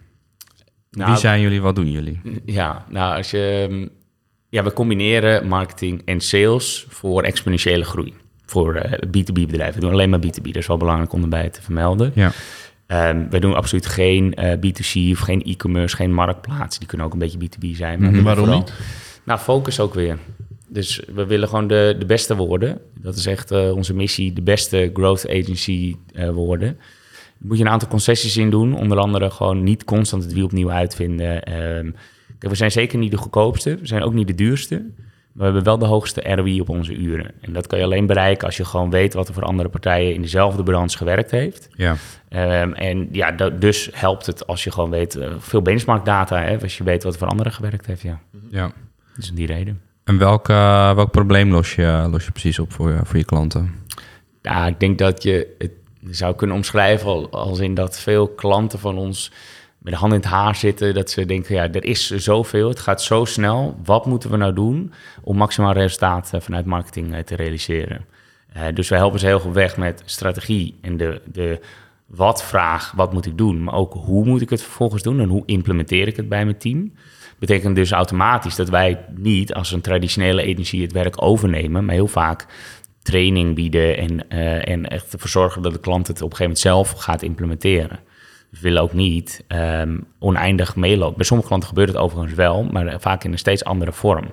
[0.91, 2.21] Nou, Wie zijn jullie, wat doen jullie?
[2.45, 3.67] Ja, nou als je...
[3.69, 3.89] mm,
[4.49, 8.13] Ja, we combineren marketing en sales voor exponentiële groei.
[8.45, 9.73] Voor eh, B2B-bedrijven.
[9.73, 10.41] We doen alleen maar B2B.
[10.43, 12.11] Dat is wel belangrijk om erbij te vermelden.
[12.15, 12.31] Ja,
[12.87, 16.79] Ehm, we doen absoluut geen eh, B2C of geen e-commerce, geen marktplaats.
[16.79, 17.99] Die kunnen ook een beetje B2B zijn.
[17.99, 18.23] Maar Mhm.
[18.23, 18.73] Waarom niet?
[19.23, 20.17] Nou, focus ook weer.
[20.67, 22.79] Dus we willen gewoon de, de beste worden.
[22.99, 26.77] Dat is echt eh, onze missie, de beste growth agency eh, worden.
[26.77, 28.75] Daar moet je een aantal concessies in doen.
[28.75, 31.41] Onder andere gewoon niet constant het wiel opnieuw uitvinden.
[32.39, 33.77] Kijk, we zijn zeker niet de goedkoopste.
[33.77, 34.85] We zijn ook niet de duurste.
[35.35, 37.31] Maar we hebben wel de hoogste ROI op onze uren.
[37.41, 40.13] En dat kan je alleen bereiken als je gewoon weet wat er voor andere partijen
[40.13, 41.67] in dezelfde branche gewerkt heeft.
[41.71, 41.95] ja,
[42.29, 46.57] Ehm, en ja, dus helpt het als je gewoon weet, eh, veel benchmark data, hè,
[46.61, 48.01] als je weet wat er voor anderen gewerkt heeft.
[48.01, 48.19] Ja,
[48.49, 48.71] ja.
[49.15, 49.81] dus om die reden.
[50.03, 53.25] En welk, eh, welk probleem los je, los je precies op voor, je- voor je
[53.25, 53.73] klanten?
[54.41, 55.71] Ja, ik denk dat je het
[56.09, 59.31] zou kunnen omschrijven al- als in dat veel klanten van ons
[59.85, 60.93] met de hand in het haar zitten.
[60.93, 63.77] Dat ze denken, ja, er is zoveel, het gaat zo snel.
[63.83, 68.05] Wat moeten we nou doen om maximaal resultaat eh, vanuit marketing eh, te realiseren?
[68.53, 71.59] Eh, dus wij helpen ze heel goed weg met strategie en de, de
[72.05, 73.63] wat-vraag, wat moet ik doen?
[73.63, 76.57] Maar ook hoe moet ik het vervolgens doen en hoe implementeer ik het bij mijn
[76.57, 76.93] team?
[77.39, 82.07] Betekent dus automatisch dat wij niet als een traditionele agency het werk overnemen, maar heel
[82.07, 82.45] vaak
[83.01, 84.29] training bieden en,
[84.65, 87.99] en echt ervoor zorgen dat de klant het op een gegeven moment zelf gaat implementeren.
[88.61, 91.17] Willen ook niet ehm, oneindig meelopen.
[91.17, 94.31] Bij sommige klanten gebeurt het overigens wel, maar vaak in een steeds andere vorm.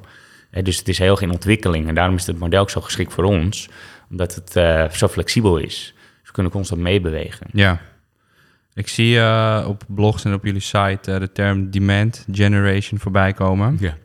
[0.61, 3.13] Dus het is heel erg in ontwikkeling en daarom is het model ook zo geschikt
[3.13, 3.69] voor ons,
[4.11, 5.95] omdat het eh, zo flexibel is.
[5.95, 7.47] Dus we kunnen constant meebewegen.
[7.53, 7.81] Ja.
[8.75, 13.33] Ik zie eh, op blogs en op jullie site eh, de term demand generation voorbij
[13.33, 13.77] komen.
[13.81, 13.97] Ja.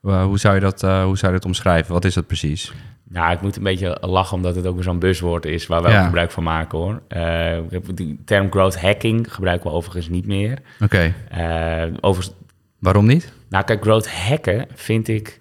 [0.00, 1.92] Hoe, zou je dat, hoe zou je dat omschrijven?
[1.92, 2.72] Wat is dat precies?
[3.08, 5.92] Nou, ik moet een beetje lachen omdat het ook weer zo'n buzzwoord is waar wij
[5.92, 5.98] Ja.
[5.98, 7.02] ook gebruik van maken hoor.
[7.08, 10.58] Eh, ik heb die term growth hacking gebruiken we overigens niet meer.
[10.80, 12.36] Oké, Eh overigens,
[12.78, 13.32] waarom niet?
[13.48, 15.38] nou kijk, growth hacken vind ik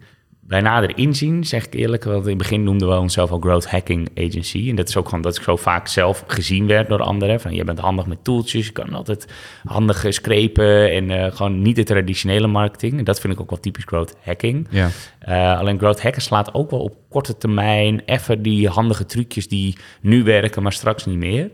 [0.48, 3.70] bij nader inzien, zeg ik eerlijk, want in het begin noemden we onszelf al growth
[3.70, 4.70] hacking agency.
[4.70, 7.40] En dat is ook gewoon dat ik zo vaak zelf gezien werd door anderen.
[7.42, 9.28] Van je bent handig met tooltjes, je kan altijd
[9.64, 12.98] handig screpen en eh, gewoon niet de traditionele marketing.
[12.98, 14.68] En dat vind ik ook wel typisch growth hacking.
[14.70, 14.90] Ja,
[15.28, 19.78] Uh, alleen growth hacken slaat ook wel op korte termijn even die handige trucjes die
[20.02, 21.50] nu werken, maar straks niet meer.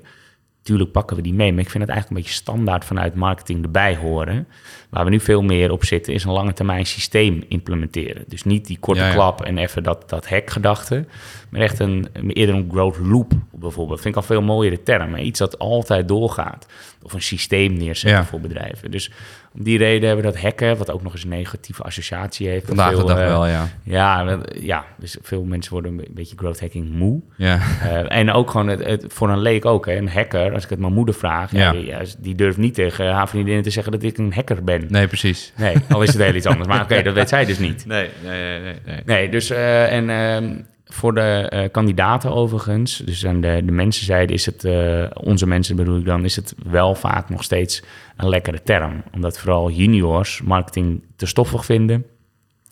[0.63, 3.63] Tuurlijk pakken we die mee, maar ik vind het eigenlijk een beetje standaard vanuit marketing
[3.63, 4.47] erbij horen.
[4.89, 8.23] Waar we nu veel meer op zitten, is een lange termijn systeem implementeren.
[8.27, 9.13] Dus niet die korte Ja, ja.
[9.13, 11.05] klap en even dat, dat hack-gedachte,
[11.49, 14.01] maar echt een, eerder een growth loop bijvoorbeeld.
[14.01, 15.15] Vind ik al veel mooiere term.
[15.15, 16.65] Iets dat altijd doorgaat.
[17.03, 18.25] Of een systeem neerzetten Ja.
[18.25, 18.91] voor bedrijven.
[18.91, 19.11] Dus
[19.53, 22.65] om die reden hebben we dat hacken, wat ook nog eens een negatieve associatie heeft.
[22.67, 23.67] Vandaag de Veel, dag eh, wel, ja.
[23.83, 27.21] Ja, ja, dus veel mensen worden een be- beetje growth hacking moe.
[27.37, 30.53] Ja, Eh, en ook gewoon het, het- voor een leek ook, hè, een hacker.
[30.53, 31.71] Als ik het mijn moeder vraag, ja.
[31.71, 34.85] Die, die durft niet tegen haar vriendinnen te zeggen dat ik een hacker ben.
[34.89, 35.53] nee, precies.
[35.57, 36.67] Nee, al is het heel iets anders.
[36.67, 37.85] Maar oké, dat weet zij dus niet.
[37.85, 38.75] Nee, nee, nee, nee.
[38.85, 39.01] nee.
[39.05, 40.53] Nee, dus eh, en ehm,
[40.93, 45.75] voor de eh, kandidaten overigens, dus aan de, de mensenzijde is het, eh, onze mensen
[45.75, 47.83] bedoel ik dan, is het wel vaak nog steeds
[48.17, 49.03] een lekkere term.
[49.13, 52.05] Omdat vooral juniors marketing te stoffig vinden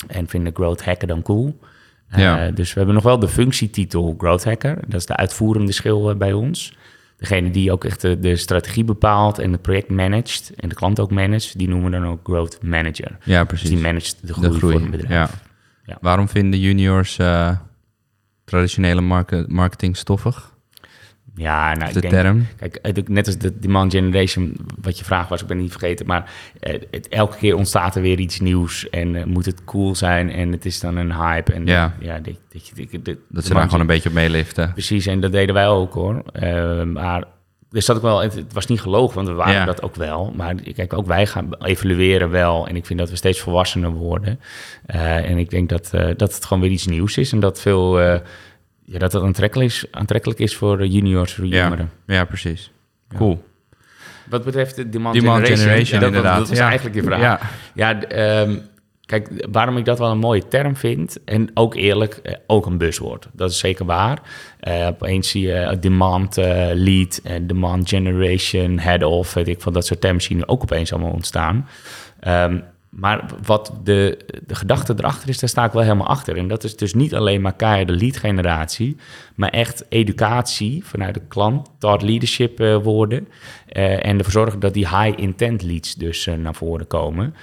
[0.08, 1.60] en vinden growth hacker dan cool.
[2.10, 2.51] Eh, Ja.
[2.51, 4.77] Dus we hebben nog wel de functietitel growth hacker.
[4.88, 6.77] Dat is de uitvoerende schil bij ons.
[7.17, 10.99] Degene die ook echt de, de strategie bepaalt en het project managt en de klant
[10.99, 13.17] ook managt, die noemen we dan ook growth manager.
[13.23, 13.69] Ja, Dus precies.
[13.69, 14.73] die managt de groei, de groei.
[14.73, 15.32] voor een bedrijf.
[15.32, 15.38] Ja.
[15.86, 15.97] Ja.
[16.01, 17.17] Waarom vinden juniors
[18.49, 20.57] traditionele marke- marketing stoffig?
[21.35, 22.47] Ja, nou, ik de denk, term?
[22.57, 26.31] Kijk, net als de demand generation, wat je vraag was, ik ben niet vergeten, maar
[26.59, 30.31] eh, het, elke keer ontstaat er weer iets nieuws en eh, moet het cool zijn
[30.31, 31.53] en het is dan een hype.
[31.53, 31.93] En Ja.
[31.99, 32.33] ja dat,
[33.29, 34.71] dat, ze daar gewoon een beetje op meeliften.
[34.71, 36.21] Precies, en dat deden wij ook hoor.
[36.31, 37.23] Eh, maar
[37.71, 39.65] er zat ook wel, het, was niet gelogen, want we waren Ja.
[39.65, 40.34] dat ook wel.
[40.36, 42.67] Maar kijk, ook wij gaan evalueren wel.
[42.67, 44.39] En ik vind dat we steeds volwassener worden.
[44.86, 47.62] Eh, en ik denk dat, eh, dat het gewoon weer iets nieuws is en dat
[47.62, 47.99] veel.
[47.99, 48.19] eh,
[48.86, 51.91] ja, dat het aantrekkelijk is, aantrekkelijk is voor juniors, voor Ja, jongeren.
[52.05, 52.71] ja, precies.
[53.17, 53.43] Cool.
[54.29, 56.38] Wat betreft de demand, Demand generation, generation, ja, dat, inderdaad.
[56.39, 56.67] Dat was Ja.
[56.67, 57.41] eigenlijk je vraag.
[57.75, 58.01] Ja.
[58.03, 58.58] Ehm,
[59.09, 62.77] kijk, waarom ik dat wel een mooie term vind, en ook eerlijk, eh, ook een
[62.77, 63.27] buzzword.
[63.33, 64.21] Dat is zeker waar.
[64.59, 66.35] Eh, opeens zie je eh, demand
[66.73, 70.93] lead en demand generation, head of, weet ik van dat soort termen zien ook opeens
[70.93, 71.67] allemaal ontstaan.
[72.19, 72.59] Ehm,
[72.89, 76.38] maar wat de, de gedachte erachter is, daar sta ik wel helemaal achter.
[76.38, 78.95] En dat is dus niet alleen maar keiharde lead generatie,
[79.36, 83.28] maar echt educatie vanuit de klant, thought leadership eh, woorden.
[83.67, 87.36] eh, en ervoor zorgen dat die high intent leads dus eh, naar voren komen.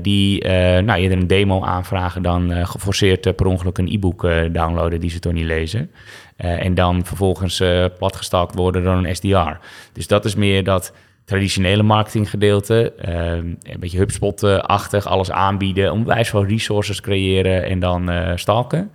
[0.00, 0.44] Die
[0.82, 4.22] nou, eerder een demo aanvragen dan geforceerd per ongeluk een e-book
[4.52, 5.90] downloaden die ze toch niet lezen.
[6.36, 7.62] En dan vervolgens
[7.98, 9.66] platgestakt worden door een SDR.
[9.92, 10.92] Dus dat is meer dat
[11.28, 12.92] traditionele marketinggedeelte.
[12.92, 18.90] eh, een beetje HubSpot-achtig, alles aanbieden, onwijs veel resources creëren en dan eh, stalken.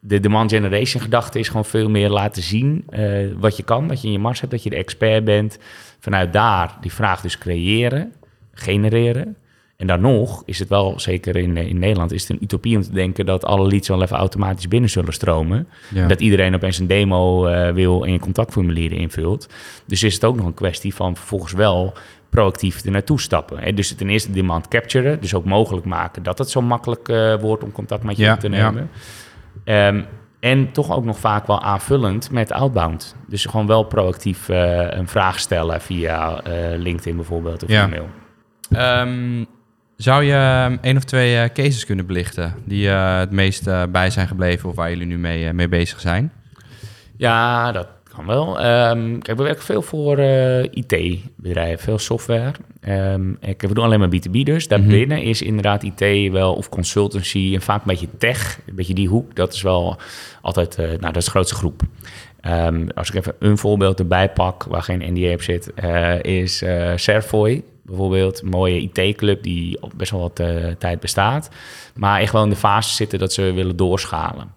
[0.00, 4.00] De demand generation gedachte is gewoon veel meer laten zien eh, wat je kan, wat
[4.00, 5.58] je in je mars hebt, dat je de expert bent.
[5.98, 8.12] Vanuit daar die vraag dus creëren,
[8.52, 9.36] genereren.
[9.76, 12.76] En dan nog is het wel, zeker in, eh, in Nederland, is het een utopie
[12.76, 15.68] om te denken dat alle leads wel even automatisch binnen zullen stromen.
[15.94, 16.06] Ja.
[16.06, 19.48] Dat iedereen opeens een demo eh, wil en je contactformulieren invult.
[19.86, 21.92] Dus is het ook nog een kwestie van vervolgens wel
[22.30, 23.58] proactief er naartoe stappen.
[23.58, 23.72] Hè?
[23.74, 27.62] Dus ten eerste demand capturen, dus ook mogelijk maken dat het zo makkelijk eh, wordt
[27.62, 28.70] om contact met je Ja, op te ja.
[28.70, 28.90] nemen.
[29.64, 30.02] Ehm,
[30.40, 33.16] en toch ook nog vaak wel aanvullend met outbound.
[33.28, 37.84] Dus gewoon wel proactief eh, een vraag stellen via eh, LinkedIn bijvoorbeeld of Ja.
[37.84, 38.06] e-mail.
[38.70, 39.44] Ehm,
[39.96, 43.82] zou je ehm, één of twee eh, cases kunnen belichten die eh, het meest eh,
[43.90, 46.32] bij zijn gebleven of waar jullie nu mee, mee bezig zijn?
[47.16, 48.60] Ja, dat kan wel.
[48.60, 50.18] Ehm, kijk, we werken veel voor
[50.70, 52.52] IT-bedrijven, veel software.
[52.80, 54.68] Ehm, ik, we doen alleen maar B2B dus.
[54.68, 59.08] Daarbinnen is inderdaad IT wel of consultancy en vaak een beetje tech, een beetje die
[59.08, 59.34] hoek.
[59.34, 59.96] Dat is wel
[60.40, 61.80] altijd, nou dat is de grootste groep.
[62.94, 65.72] Als ik even een voorbeeld erbij pak, waar geen NDA op zit,
[66.22, 67.62] is eh Servoy.
[67.86, 71.48] Bijvoorbeeld een mooie IT-club die best wel wat eh, tijd bestaat.
[71.94, 74.52] Maar in gewoon de fase zitten dat ze willen doorschalen.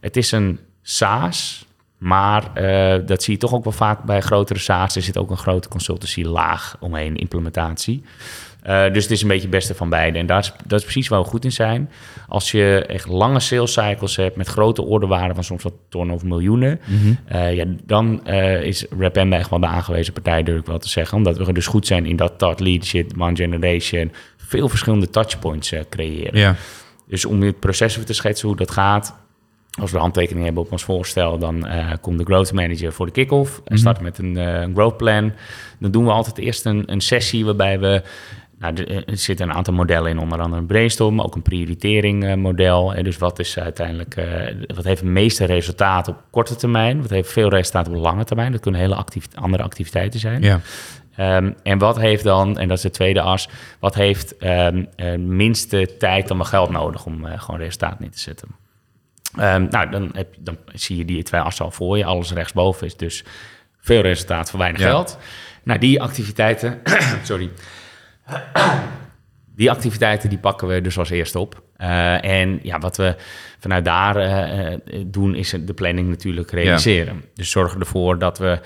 [0.00, 1.66] Het is een SaaS,
[1.98, 4.96] maar eh, dat zie je toch ook wel vaak bij grotere SaaS.
[4.96, 8.04] Er zit ook een grote consultancy-laag omheen, implementatie.
[8.64, 10.18] Eh, dus het is een beetje het beste van beide.
[10.18, 11.90] En daar is, dat is precies waar we goed in zijn.
[12.28, 16.22] Als je echt lange sales cycles hebt met grote orderwaarden van soms wat tonnen of
[16.22, 16.80] miljoenen,
[17.24, 20.88] eh, ja, dan eh, is Rapenda echt wel de aangewezen partij, durf ik wel te
[20.88, 21.16] zeggen.
[21.16, 26.38] Omdat we dus goed zijn in dat thought leadership, demand generation, veel verschillende touchpoints creëren.
[26.38, 26.56] Ja,
[27.08, 29.22] Dus om het proces even te schetsen hoe dat gaat.
[29.80, 31.66] Als we handtekeningen hebben op ons voorstel, dan
[32.00, 33.60] komt de growth manager voor de kick-off.
[33.64, 35.32] En start met een, een growth plan.
[35.78, 38.02] Dan doen we altijd eerst een, een sessie waarbij we.
[38.58, 42.24] Nou, er er zitten een aantal modellen in, onder andere een brainstorm, ook een prioritering
[42.24, 42.94] eh, model.
[42.94, 47.00] En dus wat is uiteindelijk, eh, wat heeft het meeste resultaat op korte termijn?
[47.00, 48.52] Wat heeft veel resultaat op lange termijn?
[48.52, 50.42] Dat kunnen hele actief, andere activiteiten zijn.
[50.42, 50.60] ja.
[51.16, 55.14] Ehm, en wat heeft dan, en dat is de tweede as, wat heeft ehm eh,
[55.18, 58.48] minste tijd dan maar geld nodig om eh, gewoon resultaat neer te zetten?
[59.38, 62.04] Ehm, nou, dan, heb, je- dan zie je die twee assen al voor je.
[62.04, 63.24] Alles rechtsboven is dus
[63.80, 64.86] veel resultaat voor weinig Ja.
[64.88, 65.18] geld.
[65.64, 66.80] Nou, die activiteiten,
[67.22, 67.50] sorry,
[69.56, 71.62] die activiteiten die pakken we dus als eerste op.
[71.76, 73.16] Eh, en ja, wat we
[73.58, 77.24] vanuit daar eh, eh, doen, is de planning natuurlijk realiseren.
[77.34, 78.60] Dus zorgen ervoor dat we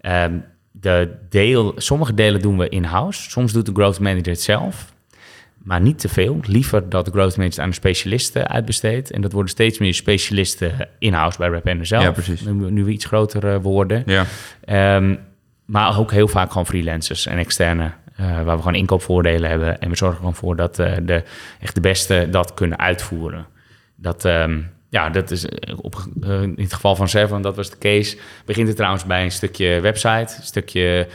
[0.00, 0.38] ehm,
[0.70, 3.30] de deel, sommige delen doen we in-house.
[3.30, 4.92] Soms doet de growth manager het zelf,
[5.58, 6.40] maar niet te veel.
[6.46, 9.10] Liever dat de growth manager aan de specialisten uitbesteedt.
[9.10, 12.02] En dat worden steeds meer specialisten in-house bij Rapender zelf.
[12.02, 12.40] Ja, precies.
[12.40, 14.02] Nu, nu we iets groter worden.
[14.06, 14.24] Ja,
[14.64, 15.16] Ehm,
[15.64, 17.92] maar ook heel vaak gewoon freelancers en externe.
[18.16, 19.80] Eh, waar we gewoon inkoopvoordelen hebben.
[19.80, 21.22] En we zorgen gewoon voor dat eh, de,
[21.60, 23.46] echt de beste dat kunnen uitvoeren.
[23.96, 27.78] Dat, ehm, ja, dat is eh, op, in het geval van Seven, dat was de
[27.78, 28.16] case.
[28.44, 31.08] Begint het trouwens bij een stukje website, een stukje.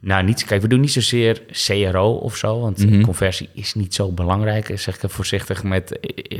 [0.00, 3.00] Nou, niet, kijk, we doen niet zozeer CRO of zo, want Mhm.
[3.02, 5.98] conversie is niet zo belangrijk, zeg ik voorzichtig met,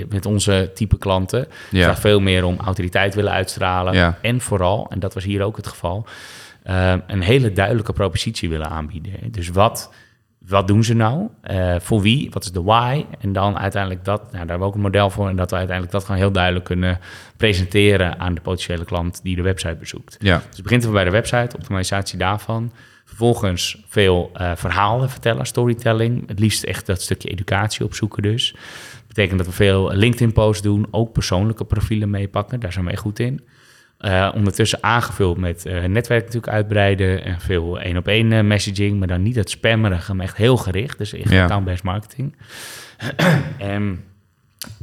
[0.09, 1.47] met onze type klanten.
[1.71, 3.95] Het gaat veel meer om autoriteit willen uitstralen.
[3.95, 4.19] Ja.
[4.23, 6.07] En vooral, en dat was hier ook het geval,
[6.69, 9.13] eh, een hele duidelijke propositie willen aanbieden.
[9.31, 9.93] Dus wat,
[10.39, 11.29] wat doen ze nou?
[11.41, 12.31] Eh, voor wie?
[12.31, 13.05] Wat is de why?
[13.21, 15.29] En dan uiteindelijk dat, nou, daar hebben we ook een model voor.
[15.29, 16.99] En dat we uiteindelijk dat gewoon heel duidelijk kunnen
[17.37, 20.17] presenteren aan de potentiële klant die de website bezoekt.
[20.21, 22.73] ja, Dus het begint bij de website, optimalisatie daarvan.
[23.05, 26.29] Vervolgens veel eh, verhalen vertellen, storytelling.
[26.29, 28.55] Het liefst echt dat stukje educatie opzoeken dus.
[29.07, 32.61] betekent dat we veel LinkedIn-posts doen, ook persoonlijke profielen meepakken.
[32.61, 33.41] Daar zijn we echt goed in.
[33.99, 39.23] Eh, ondertussen aangevuld met eh, netwerk natuurlijk uitbreiden en veel één-op-één eh, messaging, maar dan
[39.23, 40.99] niet het spammerige, maar echt heel gericht.
[40.99, 41.43] Dus echt Ja.
[41.43, 42.37] account-based marketing.
[43.59, 44.05] en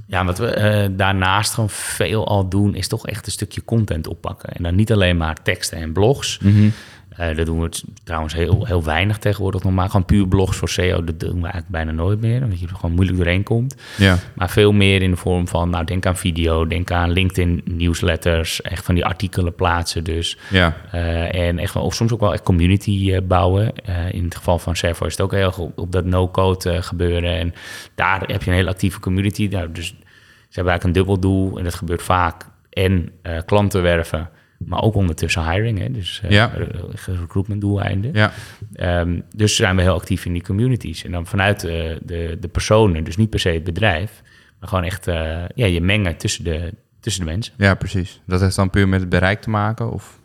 [0.08, 4.08] ja, wat we eh, daarnaast gewoon veel al doen, is toch echt een stukje content
[4.08, 4.49] oppakken.
[4.49, 6.39] En dan niet alleen maar teksten en blogs.
[6.39, 6.69] Mhm.
[7.17, 7.69] Eh dat doen we
[8.04, 9.89] trouwens heel, heel weinig tegenwoordig nog maar.
[9.89, 12.43] Gewoon puur blogs voor SEO, dat doen we eigenlijk bijna nooit meer.
[12.43, 13.75] Omdat je er gewoon moeilijk doorheen komt.
[13.97, 17.62] ja, Maar veel meer in de vorm van, nou denk aan video, denk aan LinkedIn
[17.65, 18.62] newsletters.
[18.62, 20.38] Echt van die artikelen plaatsen dus.
[20.49, 23.73] ja, Eh, en echt, of soms ook wel echt community eh, bouwen.
[24.12, 27.38] In het geval van Servo is het ook heel erg op, dat no-code gebeuren.
[27.38, 27.54] En
[27.95, 29.47] daar heb je een hele actieve community.
[29.51, 31.58] Nou, dus ze hebben eigenlijk een dubbel doel.
[31.58, 32.45] En dat gebeurt vaak.
[32.69, 33.12] En
[33.45, 35.80] klanten werven, maar ook ondertussen hiring.
[35.80, 35.91] Hè?
[35.91, 36.52] Dus eh Ja.
[36.56, 36.89] re-
[37.20, 38.12] recruitment doeleinden.
[38.13, 38.32] ja,
[38.74, 41.04] Ehm, dus zijn we heel actief in die communities.
[41.04, 44.22] En dan vanuit de, de, de personen, dus niet per se het bedrijf,
[44.60, 47.54] maar gewoon echt eh, ja, je mengen tussen de, tussen de mensen.
[47.58, 48.22] ja, precies.
[48.28, 49.91] Dat heeft dan puur met het bereik te maken?
[49.91, 50.20] Of?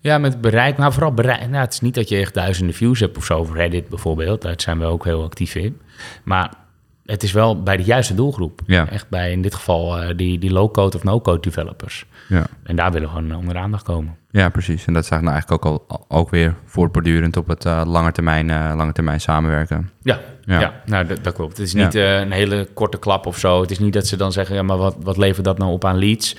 [0.00, 1.48] Ja, met bereik, maar vooral bereik.
[1.48, 4.42] Nou, het is niet dat je echt duizenden views hebt of zo op Reddit bijvoorbeeld.
[4.42, 5.80] Daar zijn we ook heel actief in.
[6.24, 6.52] Maar
[7.12, 8.60] het is wel bij de juiste doelgroep.
[8.66, 8.88] Ja.
[8.88, 12.06] Echt bij in dit geval eh, die, die low-code of no-code developers.
[12.28, 12.46] Ja.
[12.62, 14.16] En daar willen we gewoon onder aandacht komen.
[14.30, 14.84] ja, precies.
[14.84, 18.50] En dat is nou eigenlijk ook, al, ook weer voortbordurend op het eh lange, termijn,
[18.50, 19.90] eh, lange termijn samenwerken.
[20.02, 20.60] Ja, Ja.
[20.60, 20.72] ja.
[20.86, 21.56] nou dat, dat klopt.
[21.56, 23.60] Het is niet eh, een hele korte klap of zo.
[23.60, 25.84] Het is niet dat ze dan zeggen, ja, maar wat, wat levert dat nou op
[25.84, 26.36] aan leads?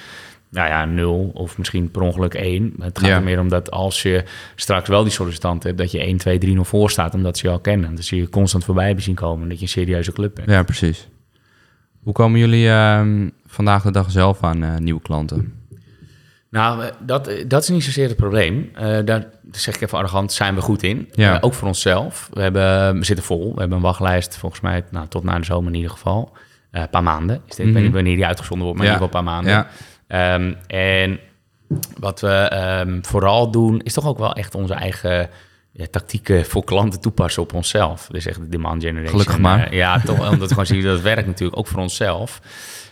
[0.53, 2.73] Nou ja, nul of misschien per ongeluk één.
[2.75, 3.15] Maar het gaat Ja.
[3.15, 4.23] er meer om dat als je
[4.55, 7.47] straks wel die sollicitant hebt, dat je 1, 2, 3 nog voor staat, omdat ze
[7.47, 7.95] je al kennen.
[7.95, 10.49] Dat ze je constant voorbij hebben zien komen, dat je een serieuze club bent.
[10.49, 11.07] Ja, precies.
[12.03, 15.53] Hoe komen jullie ehm, vandaag de dag zelf aan eh, nieuwe klanten?
[16.49, 18.71] Nou, eh, dat, eh, dat is niet zozeer het probleem.
[19.05, 21.09] Daar zeg ik even arrogant, zijn we goed in.
[21.11, 21.37] Ja.
[21.41, 22.29] Ook voor onszelf.
[22.33, 23.53] We, hebben, we zitten vol.
[23.53, 26.31] We hebben een wachtlijst, volgens mij nou, tot na de zomer in ieder geval.
[26.71, 27.35] Een paar maanden.
[27.47, 27.73] Is dit, Ik Mhm.
[27.73, 28.93] weet niet wanneer die uitgezonden wordt, maar Ja.
[28.95, 29.63] in ieder geval een paar maanden.
[29.63, 29.67] Ja,
[30.13, 31.19] Ehm, en
[31.99, 35.29] wat we ehm, vooral doen, is toch ook wel echt onze eigen
[35.71, 38.07] ja, tactieken voor klanten toepassen op onszelf.
[38.11, 39.11] Dus echt de demand generation.
[39.11, 39.67] Gelukkig maar.
[39.67, 42.41] Eh, ja, toch, omdat we gewoon zien dat het werkt natuurlijk, ook voor onszelf.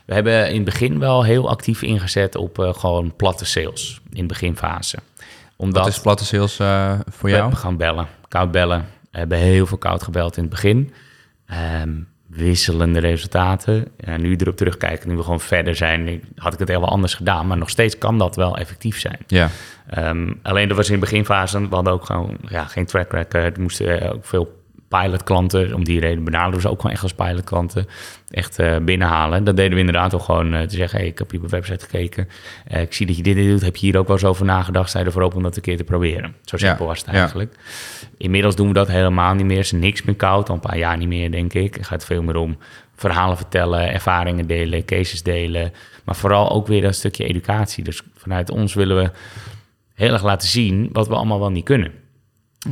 [0.06, 4.22] We hebben in het begin wel heel actief ingezet op eh, gewoon platte sales in
[4.22, 4.98] de beginfase.
[5.56, 7.50] Omdat Wat is platte sales eh, voor jou?
[7.50, 8.86] we gaan bellen, koud bellen.
[9.12, 10.94] We hebben heel veel koud gebeld in het begin.
[11.46, 11.92] Ehm,
[12.36, 13.88] wisselende resultaten.
[13.98, 17.14] Ja, nu erop terugkijken, nu we gewoon verder zijn, had ik het heel wel anders
[17.14, 17.48] gedaan.
[17.48, 19.20] Maar nog steeds kan dat wel effectief zijn.
[19.28, 19.50] Ja,
[19.92, 23.56] Ehm, alleen dat was in de beginfase, we hadden ook gewoon ja, geen track record.
[23.56, 24.61] We moesten eh, ook veel
[25.00, 27.88] pilotklanten, om die reden benaderen we ze ook gewoon echt als pilotklanten
[28.30, 29.44] echt eh, binnenhalen.
[29.44, 31.56] Dat deden we inderdaad ook gewoon eh, te zeggen, hey, ik heb hier op je
[31.56, 32.28] website gekeken.
[32.66, 33.62] Eh, ik zie dat je dit, dit doet.
[33.62, 34.90] Heb je hier ook wel eens over nagedacht?
[34.90, 36.36] Sta je ervoor open om dat een keer te proberen?
[36.44, 37.14] Zo simpel was het ja.
[37.14, 37.56] eigenlijk.
[38.18, 39.58] Inmiddels doen we dat helemaal niet meer.
[39.58, 41.76] Is niks meer koud, al een paar jaar niet meer, denk ik.
[41.76, 42.58] Het gaat veel meer om
[42.96, 45.74] verhalen vertellen, ervaringen delen, cases delen.
[46.04, 47.84] Maar vooral ook weer dat stukje educatie.
[47.84, 49.12] Dus vanuit ons willen we
[49.94, 51.92] heel erg laten zien wat we allemaal wel niet kunnen.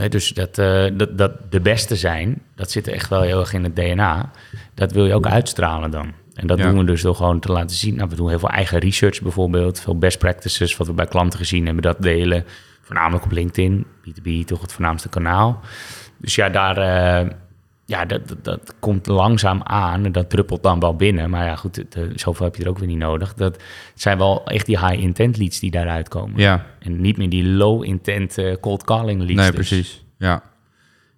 [0.10, 3.64] Dus dat, eh, dat, dat de beste zijn, dat zit echt wel heel erg in
[3.64, 4.32] het DNA.
[4.74, 6.14] Dat wil je ook uitstralen dan.
[6.34, 6.66] En dat Ja.
[6.70, 7.96] doen we dus door gewoon te laten zien.
[7.96, 9.80] Nou, we doen heel veel eigen research bijvoorbeeld.
[9.80, 12.46] Veel best practices wat we bij klanten gezien hebben, dat delen.
[12.82, 13.86] Voornamelijk op LinkedIn.
[14.10, 15.60] B2B toch het voornaamste kanaal.
[16.18, 17.30] Dus ja, daar, eh,
[17.90, 21.30] ja, dat, dat, dat komt langzaam aan en dat druppelt dan wel binnen.
[21.30, 23.34] Maar ja, goed, het, eh, zoveel heb je er ook weer niet nodig.
[23.34, 26.40] Dat het zijn wel echt die high-intent leads die daaruit komen.
[26.40, 29.34] Ja, En niet meer die low-intent eh, cold calling leads.
[29.36, 29.56] nee, dus.
[29.56, 30.06] precies.
[30.18, 30.42] Ja.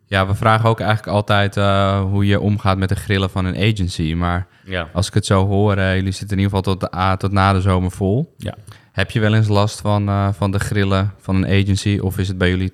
[0.05, 3.55] ja, we vragen ook eigenlijk altijd eh, hoe je omgaat met de grillen van een
[3.74, 4.13] agency.
[4.13, 4.89] Maar Ja.
[4.93, 7.32] als ik het zo hoor, eh, jullie zitten in ieder geval tot, de, a- tot
[7.32, 8.34] na de zomer vol.
[8.38, 8.55] Ja.
[8.91, 11.99] Heb je wel eens last van, van de grillen van een agency?
[12.01, 12.74] Of is het bij jullie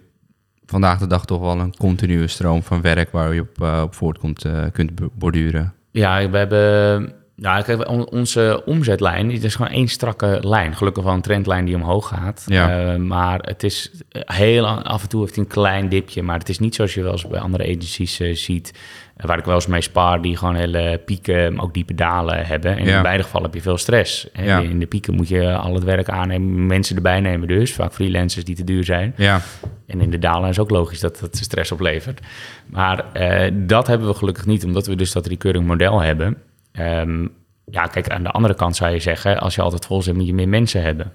[0.67, 3.95] vandaag de dag toch wel een continue stroom van werk waar je op, eh, op
[3.95, 5.73] voort komt, eh, kunt borduren?
[5.91, 7.13] Ja, we hebben.
[7.35, 10.75] Nou, kijk, on- onze omzetlijn is gewoon één strakke lijn.
[10.75, 12.43] Gelukkig wel een trendlijn die omhoog gaat.
[12.45, 12.93] Ja.
[12.93, 16.21] Eh, maar het is heel af en toe heeft een klein dipje.
[16.23, 18.73] Maar het is niet zoals je wel eens bij andere agencies ziet.
[19.17, 22.77] Waar ik wel eens mee spaar, die gewoon hele pieken, maar ook diepe dalen hebben.
[22.77, 22.95] En Ja.
[22.97, 24.27] in beide gevallen heb je veel stress.
[24.33, 24.59] Ja.
[24.59, 27.73] In de pieken moet je al het werk aannemen, mensen erbij nemen dus.
[27.73, 29.13] Vaak freelancers die te duur zijn.
[29.17, 29.41] Ja,
[29.87, 32.19] En in de dalen is ook logisch dat dat stress oplevert.
[32.65, 36.37] Maar eh, dat hebben we gelukkig niet, omdat we dus dat recurring model hebben.
[36.71, 37.27] Ehm,
[37.65, 40.25] ja, kijk, aan de andere kant zou je zeggen, als je altijd vol zit, moet
[40.27, 41.11] je meer mensen hebben.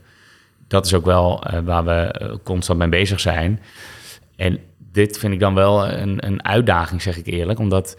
[0.68, 3.60] Dat is ook wel eh, waar we eh, constant mee bezig zijn.
[4.36, 4.58] En
[4.92, 7.96] dit vind ik dan wel een, een uitdaging, zeg ik eerlijk, omdat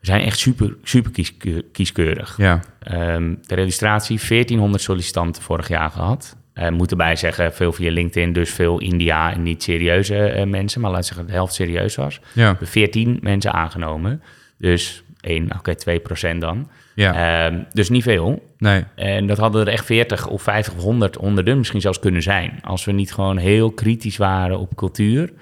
[0.00, 2.34] we zijn echt super, super kieskeur- kieskeurig.
[2.36, 6.36] ja, Ehm, de registratie, 1400 sollicitanten vorig jaar gehad.
[6.54, 10.80] Uh, moet erbij zeggen, veel via LinkedIn, dus veel India en niet serieuze eh, mensen.
[10.80, 12.20] Maar laat zeggen de helft serieus was.
[12.34, 14.22] We ja, hebben 14 mensen aangenomen.
[14.58, 16.68] Dus 1, oké, 2 procent dan.
[16.94, 17.46] ja.
[17.46, 18.52] Ehm, dus niet veel.
[18.58, 21.98] Nee, En dat hadden er echt 40 of 50 of 100 onder de misschien zelfs
[21.98, 22.58] kunnen zijn.
[22.62, 25.32] Als we niet gewoon heel kritisch waren op cultuur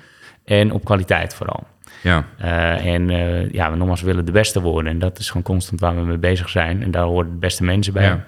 [0.46, 1.66] en op kwaliteit vooral.
[2.02, 4.92] ja, Uh, en uh, ja, we nogmaals willen de beste worden.
[4.92, 6.82] En dat is gewoon constant waar we mee bezig zijn.
[6.82, 8.04] En daar horen de beste mensen bij.
[8.04, 8.24] Ja.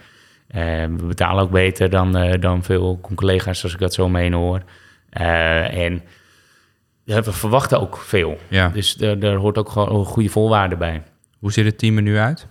[0.54, 4.62] Uh, we betalen ook beter dan, dan veel collega's, als ik dat zo meen hoor.
[5.10, 6.02] En
[7.04, 8.38] ja, we verwachten ook veel.
[8.48, 8.68] ja.
[8.68, 11.02] Dus daar, hoort ook gewoon goede voorwaarden bij.
[11.38, 12.46] Hoe ziet het team er nu uit?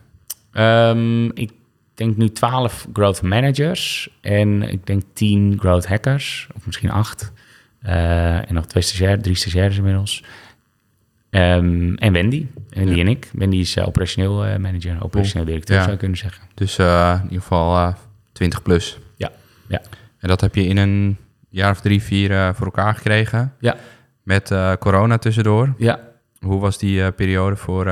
[0.53, 1.51] Um, ik
[1.93, 7.33] denk nu 12 growth managers en ik denk 10 growth hackers, of misschien 8.
[7.85, 10.23] Uh, en nog twee stagiaires, drie stagiaires inmiddels.
[11.29, 12.99] Um, en Wendy, Wendy ja.
[12.99, 13.29] en ik.
[13.33, 15.81] Wendy is uh, operationeel uh, manager, operationeel directeur ja.
[15.81, 16.43] zou je kunnen zeggen.
[16.53, 17.93] Dus uh, in ieder geval
[18.31, 18.99] 20 plus.
[19.15, 19.31] Ja.
[19.67, 19.81] ja.
[20.19, 21.17] En dat heb je in een
[21.49, 23.53] jaar of drie, vier voor elkaar gekregen.
[23.59, 23.75] Ja.
[24.23, 25.73] Met corona tussendoor.
[25.77, 25.99] Ja.
[26.39, 27.85] Hoe was die periode voor,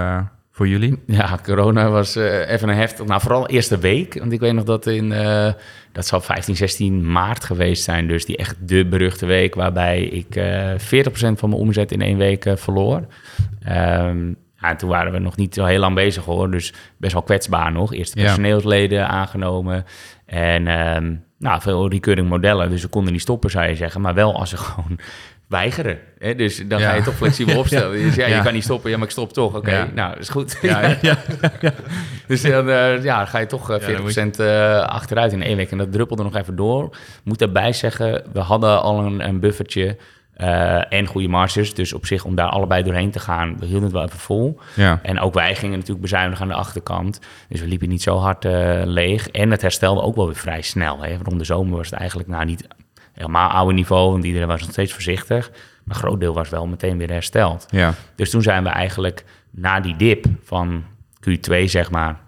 [0.55, 0.99] voor jullie?
[1.05, 3.05] Ja, corona was uh, even een heftig.
[3.05, 4.19] Nou, vooral eerste week.
[4.19, 5.11] Want ik weet nog dat in.
[5.11, 5.51] uh,
[5.91, 8.07] dat zal 15, 16 maart geweest zijn.
[8.07, 9.55] Dus die echt de beruchte week.
[9.55, 10.77] Waarbij ik uh, 40%
[11.13, 13.05] van mijn omzet in één week verloor.
[13.69, 16.51] Um, ja, toen waren we nog niet zo heel lang bezig hoor.
[16.51, 17.93] Dus best wel kwetsbaar nog.
[17.93, 19.07] Eerste personeelsleden ja.
[19.07, 19.85] aangenomen.
[20.25, 22.69] En um, nou, veel recurring modellen.
[22.69, 24.01] Dus we konden niet stoppen, zou je zeggen.
[24.01, 24.99] Maar wel als ze gewoon
[25.47, 25.99] weigeren.
[26.17, 26.35] Hè?
[26.35, 26.89] Dus dan ja.
[26.89, 27.97] ga je toch flexibel opstellen.
[27.97, 28.89] Dus ja, je kan niet stoppen.
[28.89, 29.55] Ja, maar ik stop toch.
[29.55, 29.89] Oké, okay.
[29.93, 30.57] nou, is goed.
[30.61, 30.97] Ja,
[32.27, 34.31] dus dan uh, ja, ga je toch uh, 40% je...
[34.39, 35.71] uh, achteruit in één week.
[35.71, 36.97] En dat druppelde nog even door.
[37.23, 39.97] Moet daarbij zeggen, we hadden al een, een buffertje...
[40.37, 41.73] Uh, en goede marges.
[41.73, 44.59] Dus op zich, om daar allebei doorheen te gaan, we hielden het wel even vol.
[44.73, 44.99] Ja.
[45.03, 47.19] En ook wij gingen natuurlijk bezuinigen aan de achterkant.
[47.49, 49.29] Dus we liepen niet zo hard uh, leeg.
[49.29, 51.03] En het herstelde ook wel weer vrij snel.
[51.03, 51.17] Hè.
[51.23, 52.67] Rond de zomer was het eigenlijk nou niet
[53.15, 55.49] helemaal oude niveau, want iedereen was nog steeds voorzichtig.
[55.49, 57.65] Maar een groot deel was wel meteen weer hersteld.
[57.69, 57.93] Ja.
[58.15, 60.83] Dus toen zijn we eigenlijk na die dip van
[61.29, 62.19] Q2, zeg maar,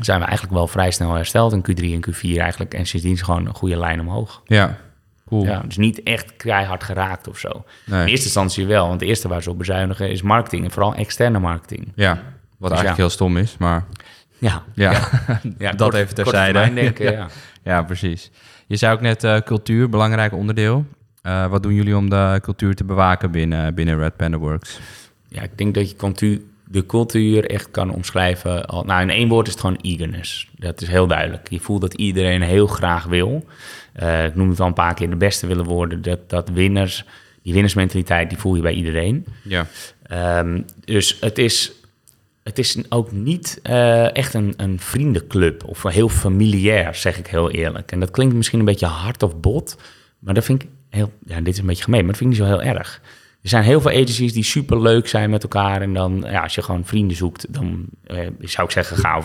[0.00, 1.52] zijn we eigenlijk wel vrij snel hersteld.
[1.52, 2.74] In Q3 en Q4 eigenlijk.
[2.74, 4.42] En sindsdien is gewoon een goede lijn omhoog.
[4.44, 4.76] Ja.
[5.28, 5.44] Cool.
[5.44, 7.64] Ja, dus niet echt keihard geraakt of zo.
[7.86, 8.00] Nee.
[8.00, 10.64] In eerste instantie wel, want het eerste waar ze op bezuinigen is marketing.
[10.64, 11.92] En vooral externe marketing.
[11.94, 12.20] Ja, wat
[12.58, 12.94] dus eigenlijk ja.
[12.94, 13.84] heel stom is, maar...
[14.38, 14.92] Ja, ja.
[15.58, 15.70] ja.
[15.70, 16.74] dat kort, even terzijde.
[16.74, 17.28] denken, ja.
[17.62, 18.30] ja, precies.
[18.66, 20.84] Je zei ook net uh, cultuur, belangrijk onderdeel.
[21.22, 24.78] Uh, wat doen jullie om de cultuur te bewaken binnen, binnen Red Panda Works?
[25.28, 28.66] Ja, ik denk dat je cultuur, de cultuur echt kan omschrijven.
[28.66, 30.50] Al, nou, in één woord is het gewoon eagerness.
[30.56, 31.50] Dat is heel duidelijk.
[31.50, 33.44] Je voelt dat iedereen heel graag wil.
[34.02, 36.02] Uh, ik noem het al een paar keer de beste willen worden.
[36.02, 37.04] Dat, dat winners,
[37.42, 39.26] die winnersmentaliteit, die voel je bij iedereen.
[39.42, 39.66] Ja.
[40.38, 41.72] Um, dus het is,
[42.44, 47.50] het is ook niet uh, echt een, een vriendenclub of heel familiair, zeg ik heel
[47.50, 47.92] eerlijk.
[47.92, 49.76] En dat klinkt misschien een beetje hard of bot,
[50.18, 52.38] maar dat vind ik heel, ja, dit is een beetje gemeen, maar dat vind ik
[52.38, 53.00] niet zo heel erg.
[53.42, 55.82] Er zijn heel veel agencies die super leuk zijn met elkaar.
[55.82, 59.16] En dan, ja, als je gewoon vrienden zoekt, dan uh, zou ik zeggen, ga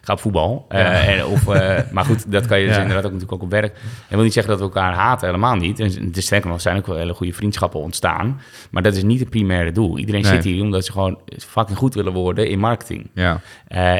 [0.00, 0.66] ga op voetbal.
[0.68, 0.78] Ja.
[1.06, 1.44] en, of,
[1.90, 3.74] maar goed, dat kan je dus inderdaad ook natuurlijk ook op werk.
[4.08, 5.80] En wil niet zeggen dat we elkaar haten, helemaal niet.
[5.80, 8.40] En het is sterker nog, zijn ook wel hele goede vriendschappen ontstaan.
[8.70, 9.98] Maar dat is niet het primaire doel.
[9.98, 10.32] Iedereen nee.
[10.32, 13.10] zit hier omdat ze gewoon fucking goed willen worden in marketing.
[13.14, 13.40] Ja.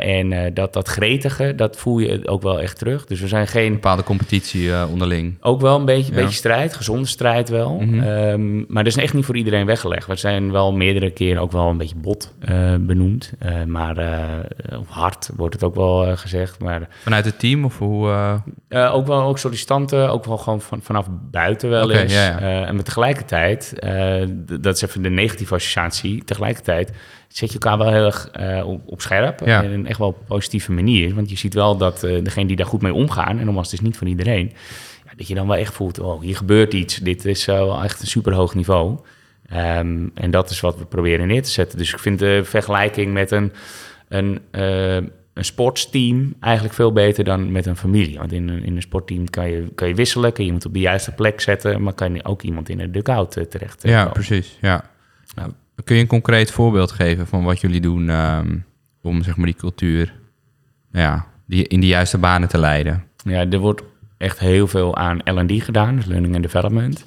[0.01, 3.07] en dat, dat gretige, dat voel je ook wel echt terug.
[3.07, 3.67] Dus we zijn geen...
[3.67, 5.37] Een bepaalde competitie onderling.
[5.41, 7.79] Ook wel een beetje, beetje strijd, gezonde strijd wel.
[7.81, 8.09] Mm -hmm.
[8.09, 10.07] um, maar er is echt niet voor iedereen weggelegd.
[10.07, 13.33] We zijn wel meerdere keren ook wel een beetje bot eh, benoemd.
[13.39, 16.59] Eh, maar uh, of hard wordt het ook wel gezegd.
[16.59, 18.41] Maar, Vanuit het team of hoe?
[18.70, 22.12] ook wel ook sollicitanten, ook wel gewoon van, vanaf buiten wel eens.
[22.12, 22.66] Ja, ja.
[22.66, 23.74] en met tegelijkertijd,
[24.61, 26.24] dat is even de negatieve associatie.
[26.24, 26.93] Tegelijkertijd
[27.28, 28.30] zet je elkaar wel heel erg
[28.64, 29.41] op, op, scherp.
[29.45, 29.62] Ja.
[29.62, 31.14] En echt wel op positieve manier.
[31.14, 33.86] Want je ziet wel dat degene die daar goed mee omgaan, en nogmaals, het is
[33.86, 34.53] niet van iedereen
[35.18, 36.97] dat je dan wel echt voelt, oh, hier gebeurt iets.
[36.97, 38.99] Dit is wel echt een super hoog niveau.
[39.49, 41.78] Ehm, en dat is wat we proberen neer te zetten.
[41.78, 43.53] Dus ik vind de vergelijking met een,
[44.09, 44.97] een, uh,
[45.39, 48.18] een sportsteam eigenlijk veel beter dan met een familie.
[48.18, 50.72] Want in een, in een sportteam kan je, kan je wisselen, kun je iemand op
[50.72, 54.05] de juiste plek zetten, maar kan je ook iemand in een dugout uh, terecht Ja,
[54.05, 54.59] precies.
[54.61, 54.91] Ja.
[55.34, 55.53] Nou,
[55.84, 58.64] kun je een concreet voorbeeld geven van wat jullie doen um,
[59.03, 60.14] om zeg maar, die cultuur
[60.93, 63.05] ja, die in de juiste banen te leiden?
[63.24, 63.82] Ja, er wordt
[64.16, 67.05] echt heel veel aan L&D gedaan, dus learning and development.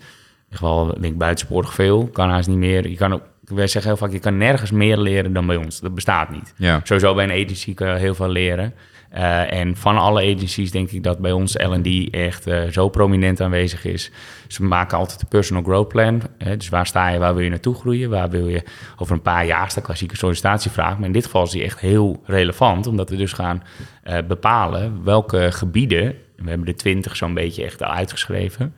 [0.50, 2.08] Echt wel, denk buitensporig veel.
[2.08, 2.90] Kan haast niet meer.
[2.90, 3.24] Je kan ook,
[3.56, 5.80] wij zeggen heel vaak, je kan nergens meer leren dan bij ons.
[5.80, 6.54] Dat bestaat niet.
[6.58, 6.82] Ja.
[6.84, 8.74] Sowieso bij een agency kan je heel veel leren.
[9.16, 13.42] Uh, en van alle agencies denk ik dat bij ons L&D echt uh, zo prominent
[13.42, 14.12] aanwezig is.
[14.48, 16.22] Ze maken altijd een personal growth plan.
[16.38, 18.10] Hè, dus waar sta je, waar wil je naartoe groeien?
[18.10, 18.64] Waar wil je
[18.98, 20.98] over een paar jaar, de klassieke sollicitatievraag.
[20.98, 23.64] Maar in dit geval is die echt heel relevant, omdat we dus gaan
[24.04, 28.76] uh, bepalen welke gebieden we hebben de 20 zo'n beetje echt al uitgeschreven.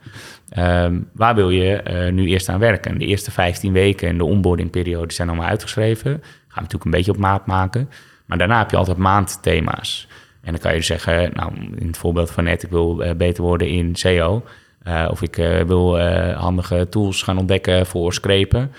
[0.58, 2.98] Um, waar wil je uh, nu eerst aan werken?
[2.98, 6.10] De eerste 15 weken en de onboardingperiode zijn allemaal uitgeschreven.
[6.10, 7.90] Gaan we natuurlijk een beetje op maat maken.
[8.26, 10.08] Maar daarna heb je altijd maandthema's.
[10.42, 13.10] En dan kan je dus zeggen, nou, in het voorbeeld van net, ik wil uh,
[13.12, 14.44] beter worden in SEO.
[14.86, 15.36] Uh, of ik
[15.66, 16.00] wil
[16.32, 18.72] handige tools gaan ontdekken voor scrapen.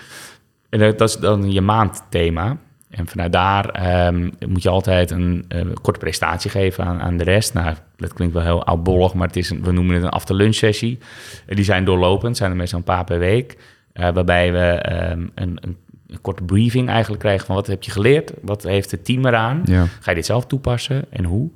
[0.68, 2.56] En dat is dan je maandthema.
[2.96, 7.24] En vanuit daar um, moet je altijd een uh, korte prestatie geven aan, aan, de
[7.24, 7.54] rest.
[7.54, 10.54] Nou, dat klinkt wel heel oudbollig, maar het is een, we noemen het een after-lunch
[10.54, 10.98] sessie.
[11.46, 13.56] Uh, die zijn doorlopend, zijn er meestal een paar per week.
[13.94, 15.76] Uh, waarbij we um, een, een,
[16.08, 18.32] een, korte briefing eigenlijk krijgen van wat heb je geleerd?
[18.42, 19.62] Wat heeft het team eraan?
[19.64, 19.86] Ja.
[20.00, 21.50] Ga je dit zelf toepassen en hoe?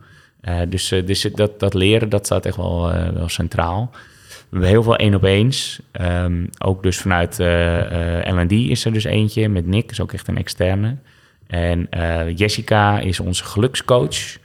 [0.68, 3.90] dus dus dat, dat leren, dat staat echt wel, wel centraal.
[3.92, 5.80] We hebben heel veel één op eens.
[6.00, 7.38] Um, ook dus vanuit
[8.34, 10.96] L&D is er dus eentje met Nick, is ook echt een externe.
[11.50, 14.38] En uh, Jessica is onze gelukscoach.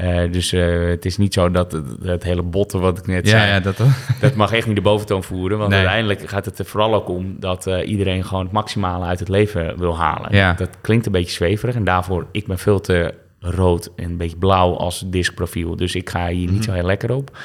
[0.00, 3.46] Uh, dus uh, het is niet zo dat het, hele botten wat ik net zei,
[3.46, 3.76] ja, dat,
[4.20, 5.58] dat mag echt niet de boventoon voeren.
[5.58, 5.78] Want nee.
[5.78, 9.28] uiteindelijk gaat het er vooral ook om dat uh, iedereen gewoon het maximale uit het
[9.28, 10.34] leven wil halen.
[10.34, 10.52] Ja.
[10.52, 14.36] Dat klinkt een beetje zweverig en daarvoor, ik ben veel te rood en een beetje
[14.36, 15.76] blauw als diskprofiel.
[15.76, 17.38] Dus ik ga hier niet zo heel lekker op,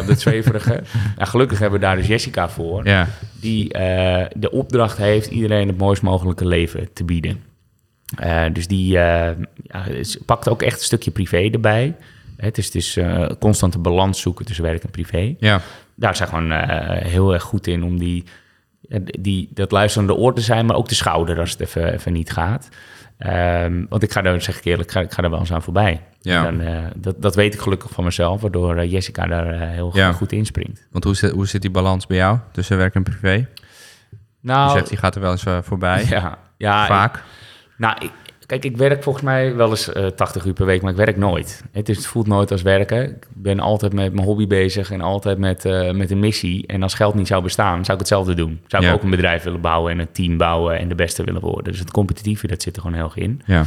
[0.00, 0.82] op dat zweverige.
[1.16, 3.08] nou, gelukkig hebben we daar dus Jessica voor, ja.
[3.40, 3.68] die
[4.36, 7.55] de opdracht heeft iedereen het mooist mogelijke leven te bieden.
[8.24, 9.30] Uh, dus die uh,
[9.62, 9.84] ja,
[10.26, 11.94] pakt ook echt een stukje privé erbij.
[12.36, 15.34] Het is dus uh, constante balans zoeken tussen werk en privé.
[15.38, 15.60] Ja.
[15.94, 16.52] Daar zijn gewoon
[17.02, 18.24] heel erg goed in om die,
[19.20, 22.32] die, dat luisterende oor te zijn, maar ook de schouder als het even, even niet
[22.32, 22.68] gaat.
[23.18, 25.52] Um, want ik ga daar, zeg ik eerlijk, ik ga, ik ga er wel eens
[25.52, 26.02] aan voorbij.
[26.20, 26.50] Ja.
[26.50, 26.62] Dan,
[26.96, 30.12] dat, dat weet ik gelukkig van mezelf, waardoor Jessica daar heel ja.
[30.12, 30.86] goed inspringt.
[30.90, 33.46] Want hoe zit, hoe zit die balans bij jou tussen werk en privé?
[34.40, 36.04] Nou, je zegt, die gaat er wel eens voorbij.
[36.08, 37.22] Ja, ja Vaak.
[37.76, 38.10] Nou, ik,
[38.46, 40.96] kijk, ik werk volgens mij wel eens uh, eh, 80 uur per week, maar ik
[40.96, 41.64] werk nooit.
[41.72, 43.04] Het, is, het voelt nooit als werken.
[43.04, 46.66] Ik ben altijd met mijn hobby bezig en altijd met, uh, met een missie.
[46.66, 48.60] En als geld niet zou bestaan, zou ik hetzelfde doen.
[48.66, 51.40] Zou ik ook een bedrijf willen bouwen en een team bouwen en de beste willen
[51.40, 51.64] worden.
[51.64, 53.42] Dus het competitieve, dat zit er gewoon heel erg in.
[53.46, 53.64] Ja.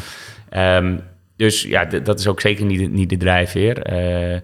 [0.77, 1.01] Um,
[1.35, 3.91] dus ja, dat is ook zeker niet, niet de drijfveer.
[3.91, 4.39] Uh,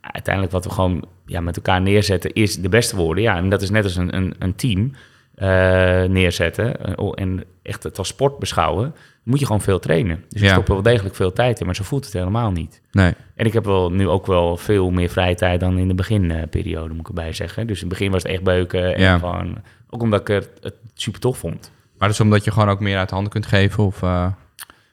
[0.00, 3.22] uiteindelijk wat we gewoon ja, met elkaar neerzetten is de beste worden.
[3.22, 4.92] Ja, en dat is net als een, een, een team.
[5.36, 8.94] Uh, neerzetten en echt het als sport beschouwen,
[9.30, 10.24] moet je gewoon veel trainen.
[10.28, 10.52] Dus je ja.
[10.52, 12.80] stopt wel degelijk veel tijd in, maar zo voelt het helemaal niet.
[12.92, 13.12] Nee.
[13.34, 16.88] En ik heb wel nu ook wel veel meer vrije tijd dan in de beginperiode,
[16.88, 17.66] moet ik erbij zeggen.
[17.66, 19.18] Dus in het begin was het echt beuken en ja.
[19.18, 19.56] gewoon,
[19.90, 21.70] ook omdat ik het, het super tof vond.
[21.98, 24.02] Maar dat is omdat je gewoon ook meer uit handen kunt geven of...
[24.02, 24.26] Uh...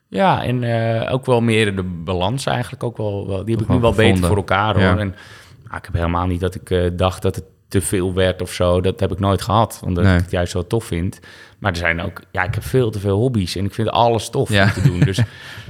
[0.10, 3.70] Ja, en uh, ook wel meer de balans eigenlijk ook wel, wel die heb ik
[3.70, 4.84] nu wel beter voor elkaar hoor.
[4.84, 4.98] Ja.
[4.98, 5.16] En
[5.64, 8.53] nou, ik heb helemaal niet dat ik uh, dacht dat het te veel werd of
[8.53, 8.82] zo.
[8.82, 10.15] Dat heb ik nooit gehad, omdat nee.
[10.15, 11.20] ik het juist zo tof vind.
[11.59, 14.30] Maar er zijn ook, ja, ik heb veel te veel hobby's en ik vind alles
[14.30, 14.99] tof om te doen.
[14.99, 15.18] Dus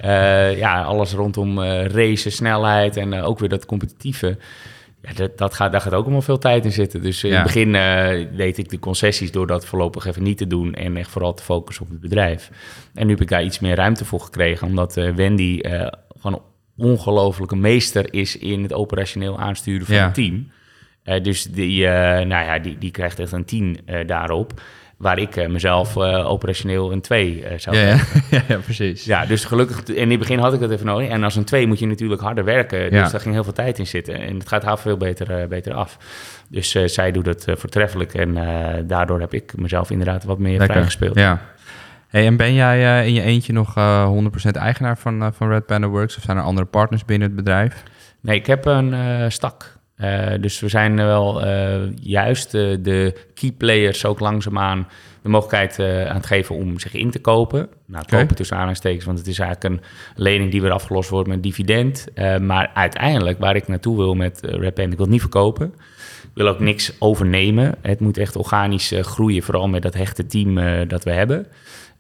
[0.04, 4.38] uh, ja, alles rondom uh, racen, snelheid en uh, ook weer dat competitieve.
[5.02, 7.02] Ja, dat, dat, gaat, daar gaat ook allemaal veel tijd in zitten.
[7.02, 7.72] Dus in het begin
[8.36, 11.44] deed ik de concessies door dat voorlopig even niet te doen en echt vooral te
[11.44, 12.50] focussen op het bedrijf.
[12.94, 15.62] En nu heb ik daar iets meer ruimte voor gekregen, omdat Wendy
[16.20, 16.42] gewoon
[16.78, 20.06] ongelofelijke meester is in het operationeel aansturen van ja.
[20.06, 20.52] het team.
[21.22, 24.54] Dus die, nou ja, die, die krijgt echt een tien daarop.
[24.98, 28.44] waar ik eh, mezelf eh, operationeel een 2 zou Ja, geven.
[28.56, 28.58] ja.
[28.64, 29.06] precies.
[29.06, 31.10] Ja, dus gelukkig, in het begin had ik dat even nodig.
[31.10, 32.80] En als een 2 moet je natuurlijk harder werken.
[32.80, 33.10] Dus Ja.
[33.10, 34.20] daar ging heel veel tijd in zitten.
[34.22, 35.98] En het gaat haar veel beter, eh, beter af.
[36.50, 38.14] Dus eh, zij doet het eh, voortreffelijk.
[38.14, 41.16] En eh, daardoor heb ik mezelf inderdaad wat meer vrijgespeeld.
[41.16, 41.42] Ja.
[42.08, 45.50] Hey, en ben jij eh, in je eentje nog eh 100% eigenaar van, eh, van
[45.50, 46.18] Red Panda Works?
[46.18, 47.84] Of zijn er andere partners binnen het bedrijf?
[48.22, 49.77] Nee, ik heb een eh, stak.
[49.98, 54.88] Eh, dus we zijn wel eh, juist eh, de key players ook langzaamaan
[55.22, 57.70] de mogelijkheid aan het geven om zich in te kopen.
[57.86, 61.44] Nou, kopen tussen aanhalingstekens, want het is eigenlijk een lening die weer afgelost wordt met
[61.44, 62.08] dividend.
[62.42, 65.74] Maar uiteindelijk, waar ik naartoe wil met Rapend, ik wil het niet verkopen.
[66.24, 67.76] Ik wil ook niks overnemen.
[67.82, 71.48] Het moet echt organisch groeien, vooral met dat hechte team dat we hebben.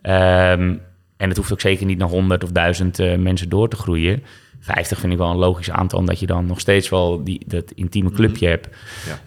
[0.01, 0.73] Ehm,
[1.17, 4.23] en het hoeft ook zeker niet naar 100 of 1000 eh, mensen door te groeien.
[4.68, 7.72] 50 vind ik wel een logisch aantal, omdat je dan nog steeds wel die, dat
[7.72, 8.68] intieme clubje hebt.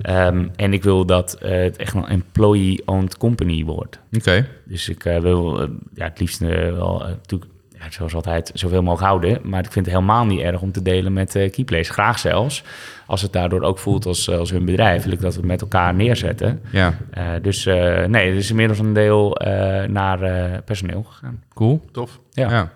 [0.02, 3.98] Ehm, en ik wil dat eh, het echt een employee-owned company wordt.
[4.12, 4.46] Oké.
[4.64, 9.08] Dus ik eh, wil eh, ja, het liefst wel, natuurlijk, ja, zoals altijd, zoveel mogelijk
[9.08, 9.38] houden.
[9.42, 11.92] Maar ik vind het helemaal niet erg om te delen met Keyplace.
[11.92, 12.62] Graag zelfs,
[13.06, 15.94] als het daardoor ook voelt als, als hun bedrijf, wil ik dat we met elkaar
[15.94, 16.60] neerzetten.
[16.72, 21.42] Ja, Eh, dus eh, nee, er is inmiddels een deel eh, naar eh, personeel gegaan.
[21.54, 21.80] cool.
[21.92, 22.20] Tof.
[22.30, 22.50] Ja.
[22.50, 22.72] Ja.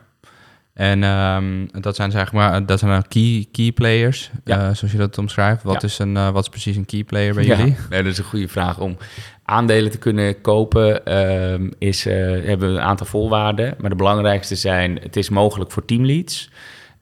[0.74, 4.56] En ehm, dat zijn zeg maar, dat zijn dan key, key players, Ja.
[4.68, 5.62] eh, zoals je dat omschrijft.
[5.62, 5.88] Wat, Ja.
[5.88, 7.76] is een, eh, wat is precies een key player bij Ja, jullie?
[7.90, 8.80] nee, dat is een goede vraag.
[8.80, 8.96] Om
[9.44, 13.74] aandelen te kunnen kopen ehm, is, eh, hebben we een aantal voorwaarden.
[13.78, 16.50] Maar de belangrijkste zijn, het is mogelijk voor teamleads.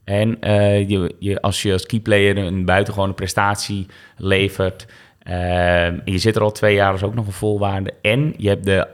[0.05, 4.87] En eh, je, je, als je als keyplayer een buitengewone prestatie levert...
[5.23, 7.95] ehm, je zit er al twee jaar, is ook nog een voorwaarde.
[8.03, 8.89] En je hebt de,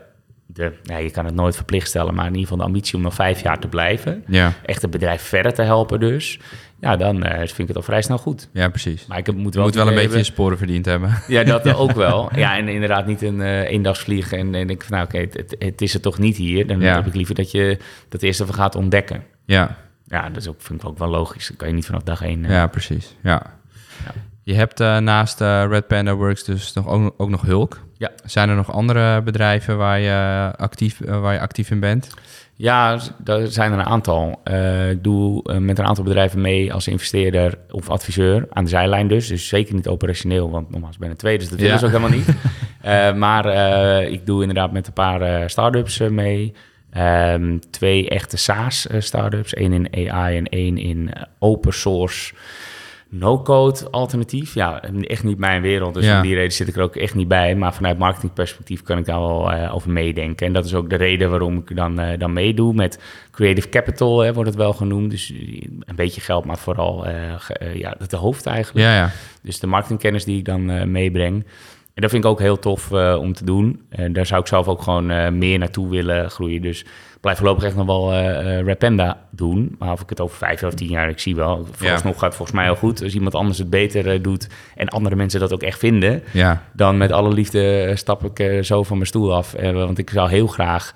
[0.53, 2.13] de ja, je kan het nooit verplicht stellen...
[2.13, 4.23] maar in ieder geval de ambitie om nog vijf jaar te blijven.
[4.27, 6.39] Ja, Echt het bedrijf verder te helpen dus.
[6.79, 8.49] Ja, dan eh, vind ik het al vrij snel goed.
[8.53, 9.05] ja precies.
[9.07, 11.09] Maar ik heb- moet wel, moet wel een beetje sporen verdiend hebben.
[11.27, 12.29] ja, dat ook wel.
[12.35, 14.31] Ja, en inderdaad niet een uh, eendagsvlieg.
[14.31, 16.67] En, en ik van, nou oké, het, het, het is er toch niet hier.
[16.67, 16.95] Dan Ja.
[16.95, 17.77] heb ik liever dat je
[18.09, 19.23] dat eerst even gaat ontdekken.
[19.45, 19.77] Ja,
[20.07, 21.47] Ja, dat is ook, vind ik ook wel logisch.
[21.47, 22.45] Dat kan je niet vanaf dag één...
[22.45, 23.15] eh, ja precies.
[23.23, 23.57] Ja.
[24.49, 27.79] Je hebt eh, naast eh, Red Panda Works dus nog, ook, ook nog Hulk.
[27.97, 28.11] Ja.
[28.25, 32.09] Zijn er nog andere bedrijven waar je actief, eh, waar je actief in bent?
[32.53, 34.41] Ja, daar zijn er een aantal.
[34.89, 39.27] Ik doe met een aantal bedrijven mee als investeerder of adviseur aan de zijlijn dus.
[39.27, 41.79] Dus zeker niet operationeel, want nogmaals, ik ben er twee, dus dat willen Ja.
[41.79, 42.35] ze ook helemaal niet.
[43.19, 43.45] Maar
[44.03, 46.53] ik doe inderdaad met een paar start-ups mee.
[46.91, 52.33] Ehm, twee echte SaaS-startups, één in AI en één in open source
[53.09, 54.53] no-code alternatief.
[54.53, 56.15] Ja, echt niet mijn wereld, dus Ja.
[56.15, 57.55] om die reden zit ik er ook echt niet bij.
[57.55, 60.47] Maar vanuit marketingperspectief kan ik daar wel eh, over meedenken.
[60.47, 62.73] En dat is ook de reden waarom ik dan, eh, dan meedoe.
[62.73, 62.99] Met
[63.31, 65.11] Creative Capital hè, wordt het wel genoemd.
[65.11, 65.29] Dus
[65.85, 68.85] een beetje geld, maar vooral eh, eh, ja, de hoofd eigenlijk.
[68.87, 69.11] Ja, ja.
[69.43, 71.45] Dus de marketingkennis die ik dan eh, meebreng.
[71.93, 73.81] En dat vind ik ook heel tof eh, om te doen.
[73.89, 76.61] En daar zou ik zelf ook gewoon eh, meer naartoe willen groeien.
[76.61, 76.85] Dus
[77.21, 79.75] blijf voorlopig echt nog wel eh eh, Rapenda doen.
[79.79, 81.67] Maar of ik het over vijf of tien jaar, ik zie wel.
[81.71, 83.03] Vooralsnog gaat het volgens mij heel goed.
[83.03, 86.23] Als iemand anders het beter eh, doet en andere mensen dat ook echt vinden...
[86.31, 89.51] Ja, dan met alle liefde stap ik zo van mijn stoel af.
[89.51, 90.93] Want ik zou heel graag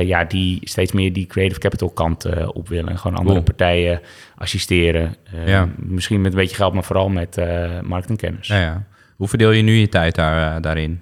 [0.00, 2.88] ja, die, steeds meer die creative capital kant op willen.
[2.88, 3.56] En gewoon andere Cool.
[3.56, 4.00] partijen
[4.36, 5.16] assisteren.
[5.46, 5.68] Ja.
[5.76, 7.36] Misschien met een beetje geld, maar vooral met
[7.82, 8.48] marketingkennis.
[8.48, 8.84] ja, ja.
[9.16, 11.00] Hoe verdeel je nu je tijd daar, daarin?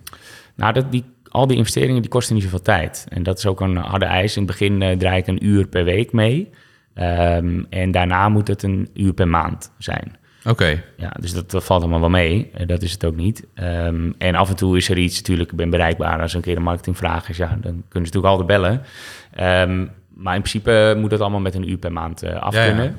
[0.54, 3.06] Nou, dat, die, al die investeringen die kosten niet zoveel tijd.
[3.08, 4.36] En dat is ook een harde eis.
[4.36, 6.50] In het begin eh, draai ik een uur per week mee.
[6.94, 10.16] Ehm, en daarna moet het een uur per maand zijn.
[10.44, 12.50] Oké, Ja, dus dat, dat valt allemaal wel mee.
[12.54, 13.46] Eh, dat is het ook niet.
[13.54, 16.20] Ehm, en af en toe is er iets, natuurlijk, ik ben bereikbaar.
[16.20, 18.82] Als een keer een marketingvraag is, ja, dan kunnen ze natuurlijk altijd bellen.
[19.30, 22.64] Ehm, maar in principe moet het allemaal met een uur per maand eh, af Ja,
[22.64, 22.92] ja.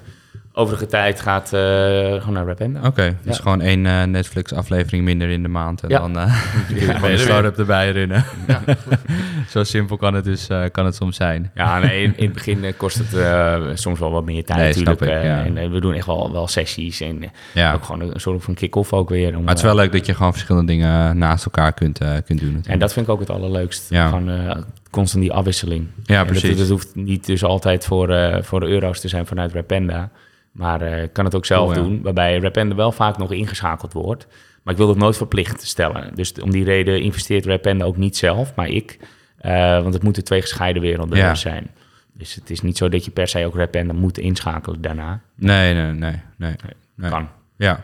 [0.58, 2.80] Overige tijd gaat eh, gewoon naar Rapenda.
[2.88, 3.16] oké.
[3.24, 3.42] Dus Ja.
[3.44, 5.82] gewoon één eh, Netflix-aflevering minder in de maand.
[5.84, 6.00] En Ja.
[6.00, 8.26] dan eh kun je gewoon een start-up erbij runnen.
[9.50, 11.52] Zo simpel kan het dus kan het soms zijn.
[11.56, 15.02] Ja, nee, in, in het begin kost het soms wel wat meer tijd Nee, natuurlijk.
[15.02, 15.44] ik, ja.
[15.46, 17.74] En we doen echt wel, wel sessies en Ja.
[17.74, 19.28] ook gewoon een soort van kick-off ook weer.
[19.36, 22.28] Om, Maar het is wel leuk dat je gewoon verschillende dingen naast elkaar kunt, kunt
[22.28, 22.38] doen.
[22.50, 22.80] En natuurlijk.
[22.80, 23.90] dat vind ik ook het allerleukst.
[23.90, 24.08] Ja.
[24.08, 25.88] Gewoon constant die afwisseling.
[26.04, 26.50] Ja, En precies.
[26.50, 30.10] Dat, dat hoeft niet dus altijd voor, voor de euro's te zijn vanuit Rapenda.
[30.56, 31.90] Maar eh, ik kan het ook zelf Cool, ja.
[31.90, 32.02] doen.
[32.02, 34.28] Waarbij Rapenda wel vaak nog ingeschakeld wordt.
[34.64, 36.16] Maar ik wil het nooit verplicht stellen.
[36.16, 39.00] Dus om die reden investeert Rapenda ook niet zelf, maar ik.
[39.38, 41.36] Eh, want het moeten twee gescheiden werelden Ja.
[41.36, 41.70] zijn.
[42.14, 45.22] Dus het is niet zo dat je per se ook Rapenda moet inschakelen daarna.
[45.36, 46.22] Nee, nee, nee.
[46.38, 46.56] nee,
[46.96, 47.10] nee.
[47.10, 47.28] Kan.
[47.58, 47.84] Ja.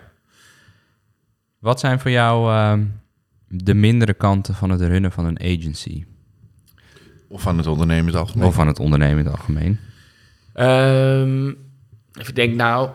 [1.60, 2.84] Wat zijn voor jou ehm,
[3.48, 6.06] de mindere kanten van het runnen van een agency?
[7.28, 8.48] Of van het ondernemen in het algemeen.
[8.48, 9.80] Of van het ondernemen in het algemeen?
[12.20, 12.90] Ehm even denk nou,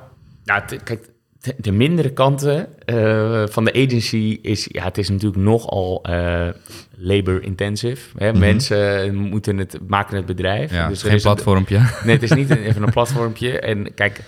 [0.45, 1.09] nou kijk,
[1.41, 6.49] de, de mindere kanten eh, van de agency is, ja, het is natuurlijk nogal eh
[6.97, 8.09] labor intensive.
[8.19, 8.33] Hè?
[8.33, 10.73] Mensen moeten het, maken het bedrijf.
[10.73, 11.79] Ja, Dus geen een- platformpje.
[12.05, 13.61] Nee, het is niet een- even een platformpje.
[13.61, 14.21] En kijk,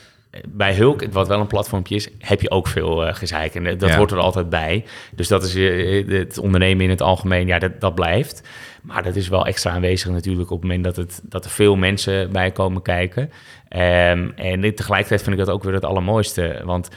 [0.49, 3.55] bij Hulk, wat wel een platformpje is, heb je ook veel eh gezeik.
[3.55, 3.97] En dat Ja.
[3.97, 4.85] hoort er altijd bij.
[5.15, 8.49] Dus dat is eh, het ondernemen in het algemeen, ja, dat, dat blijft.
[8.83, 11.77] Maar dat is wel extra aanwezig natuurlijk op het moment dat, het, dat er veel
[11.77, 13.31] mensen bij komen kijken.
[13.69, 16.63] Ehm, en tegelijkertijd vind ik dat ook weer het allermooiste.
[16.65, 16.89] Want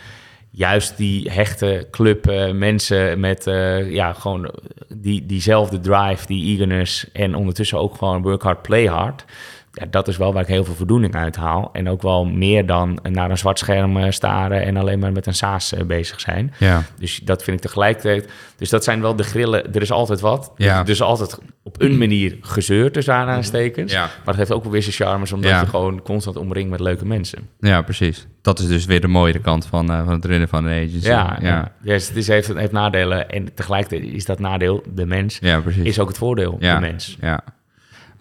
[0.52, 4.52] juist die hechte club eh, mensen met eh, ja, gewoon
[4.96, 9.26] die, diezelfde drive, die eagerness en ondertussen ook gewoon work hard, play hard.
[9.74, 11.69] Ja, dat is wel waar ik heel veel voldoening uit haal.
[11.74, 15.26] En ook wel meer dan naar een zwart scherm eh, staren en alleen maar met
[15.28, 16.53] een SaaS eh, bezig zijn.
[16.59, 18.30] Ja, Dus dat vind ik tegelijkertijd.
[18.57, 19.74] Dus dat zijn wel de grillen.
[19.74, 20.51] Er is altijd wat.
[20.57, 20.86] Ja.
[20.86, 23.91] Is altijd op een manier gezeurd tussen aanhalingstekens.
[23.91, 23.99] Ja.
[24.01, 25.59] Maar het heeft ook wel weer zijn charmes, omdat Ja.
[25.61, 27.49] je gewoon constant omringt met leuke mensen.
[27.59, 28.28] ja, precies.
[28.41, 31.07] Dat is dus weer de mooiere kant van, eh, van het runnen van een agency.
[31.07, 31.72] Ja, ja.
[31.82, 33.30] Dus het is, heeft, heeft nadelen.
[33.30, 35.84] En tegelijkertijd is dat nadeel, de mens, Ja, precies.
[35.84, 37.17] is ook het voordeel, de mens.
[37.22, 37.43] Ja.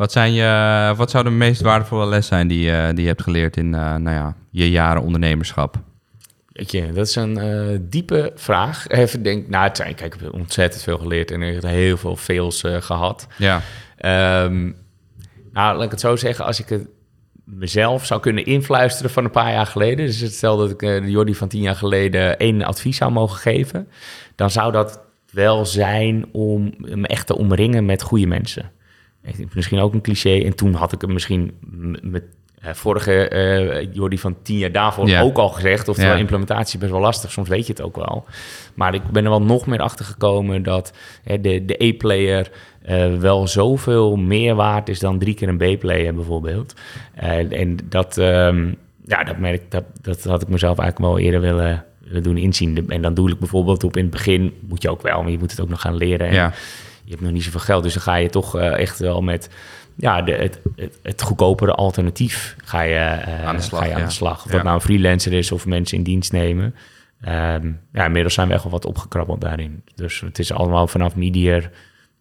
[0.00, 3.56] Wat, zijn je, wat zou de meest waardevolle les zijn die, die je hebt geleerd
[3.56, 5.76] in eh, nou ja, je jaren ondernemerschap?
[6.52, 8.88] Weet je, dat is een eh, diepe vraag.
[8.88, 11.96] Even denk, nou, het zijn, kijk, ik heb ontzettend veel geleerd en ik heb heel
[11.96, 13.26] veel fails eh, gehad.
[13.36, 13.62] Ja,
[13.96, 14.62] Ehm,
[15.52, 16.88] nou, laat ik het zo zeggen, als ik het
[17.44, 21.48] mezelf zou kunnen influisteren van een paar jaar geleden, dus stel dat ik Jordi van
[21.48, 23.88] tien jaar geleden één advies zou mogen geven,
[24.34, 25.00] dan zou dat
[25.32, 28.70] wel zijn om me echt te omringen met goede mensen.
[29.52, 30.40] Misschien ook een cliché.
[30.44, 31.52] En toen had ik hem misschien
[32.02, 32.22] met
[32.60, 35.20] vorige eh Jordi van tien jaar daarvoor Ja.
[35.20, 35.88] ook al gezegd.
[35.88, 36.18] Oftewel, Ja.
[36.18, 37.30] implementatie is best wel lastig.
[37.32, 38.24] Soms weet je het ook wel.
[38.74, 40.92] Maar ik ben er wel nog meer achter gekomen dat
[41.24, 42.50] hè, de, de E-player
[42.82, 46.74] eh, wel zoveel meer waard is dan drie keer een B-player bijvoorbeeld.
[47.14, 48.66] Eh, en dat, ehm,
[49.06, 52.90] ja, dat, merk, dat, dat had ik mezelf eigenlijk wel eerder willen, willen doen inzien.
[52.90, 55.38] En dan doe ik bijvoorbeeld op in het begin, moet je ook wel, maar je
[55.38, 56.26] moet het ook nog gaan leren.
[56.26, 56.52] En ja,
[57.10, 59.48] je hebt nog niet zoveel geld, dus dan ga je toch eh, echt wel met
[59.96, 63.92] ja, de, het, het, het goedkopere alternatief ga je, eh, Aan de slag, ga je
[63.94, 64.06] aan ja.
[64.06, 64.44] de slag.
[64.44, 64.62] Of Ja.
[64.62, 66.74] nou een freelancer is of mensen in dienst nemen.
[67.20, 69.82] Ehm, ja, inmiddels zijn we echt wel wat opgekrabbeld daarin.
[69.94, 71.70] Dus het is allemaal vanaf medier,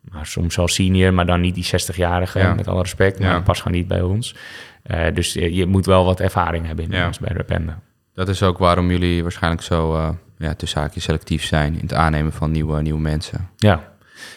[0.01, 2.53] maar soms wel senior, maar dan niet die 60-jarige, Ja.
[2.53, 3.19] met alle respect.
[3.19, 4.35] Maar past gewoon niet bij ons.
[4.83, 7.79] Eh, dus je, je moet wel wat ervaring hebben in ons bij Rapenda.
[8.13, 11.93] dat is ook waarom jullie waarschijnlijk zo eh, ja, tussen haakjes selectief zijn in het
[11.93, 13.49] aannemen van nieuwe, nieuwe mensen.
[13.57, 13.88] Ja,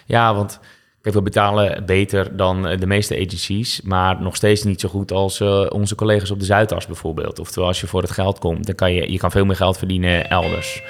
[0.07, 0.61] ja want
[1.03, 5.13] kijk, we betalen beter dan eh, de meeste agencies, maar nog steeds niet zo goed
[5.13, 7.39] als eh, onze collega's op de Zuidas bijvoorbeeld.
[7.39, 9.79] Oftewel, als je voor het geld komt, dan kan je, je kan veel meer geld
[9.79, 10.83] verdienen elders.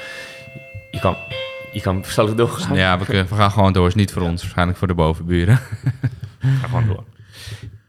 [0.90, 1.16] Je kan,
[1.72, 2.76] je kan, zal ik doorgaan?
[2.76, 3.86] Ja, we, we gaan gewoon door.
[3.86, 5.56] Is niet voor ons, waarschijnlijk voor de bovenburen.
[6.60, 7.04] Ga gewoon door.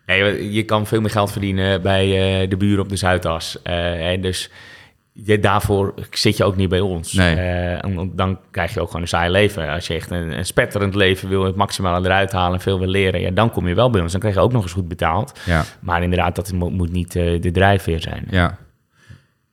[0.06, 3.62] Nee, je kan veel meer geld verdienen bij eh, de buren op de Zuidas.
[3.62, 4.50] En dus
[5.16, 7.14] je, daarvoor zit je ook niet bij ons.
[7.14, 7.36] Nee.
[7.36, 9.70] Eh, en dan krijg je ook gewoon een saai leven.
[9.70, 12.88] Als je echt een, een spetterend leven wil, het maximale eruit halen en veel wil
[12.88, 14.12] leren, ja, dan kom je wel bij ons.
[14.12, 15.40] Dan krijg je ook nog eens goed betaald.
[15.46, 18.26] Ja, Maar inderdaad, dat mo- moet niet eh, de drijfveer zijn.
[18.30, 18.58] ja.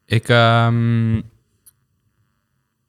[0.06, 1.20] Ik ehm,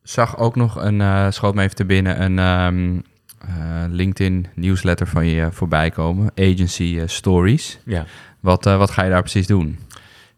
[0.02, 3.00] zag ook nog een, eh schoot me even te binnen, een ehm,
[3.40, 6.32] eh, LinkedIn nieuwsletter van je voorbij komen.
[6.36, 7.80] Agency Stories.
[7.86, 8.06] Ja.
[8.40, 9.80] Wat, wat ga je daar precies doen?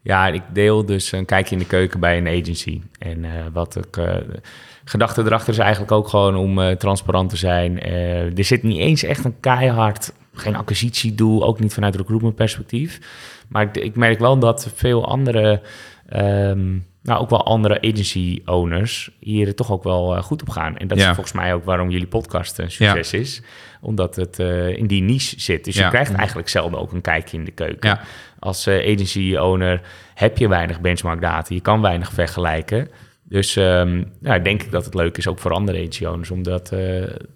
[0.04, 2.80] Ja, ik deel dus een kijkje in de keuken bij een agency.
[2.98, 3.96] En eh, wat ik.
[3.96, 4.40] eh, de
[4.84, 7.80] gedachte erachter is eigenlijk ook gewoon om eh, transparant te zijn.
[7.80, 10.12] Eh, er zit niet eens echt een keihard.
[10.34, 13.00] Geen acquisitiedoel, ook niet vanuit recruitment perspectief.
[13.48, 15.60] Maar ik, ik merk wel dat veel andere.
[16.08, 20.76] ehm, nou, ook wel andere agency owners hier toch ook wel eh, goed op gaan.
[20.76, 21.08] En dat Ja.
[21.08, 23.42] is volgens mij ook waarom jullie podcast een succes is.
[23.80, 25.64] Omdat het eh, in die niche zit.
[25.64, 25.84] Dus Ja.
[25.84, 28.00] je krijgt eigenlijk zelden ook een kijkje in de keuken Ja,
[28.38, 29.80] als eh, agency owner
[30.14, 31.54] heb je weinig benchmark data.
[31.54, 32.88] Je kan weinig vergelijken.
[33.28, 36.42] Dus ehm ja, denk ik dat het leuk is ook voor andere agency owners om
[36.42, 36.78] dat eh,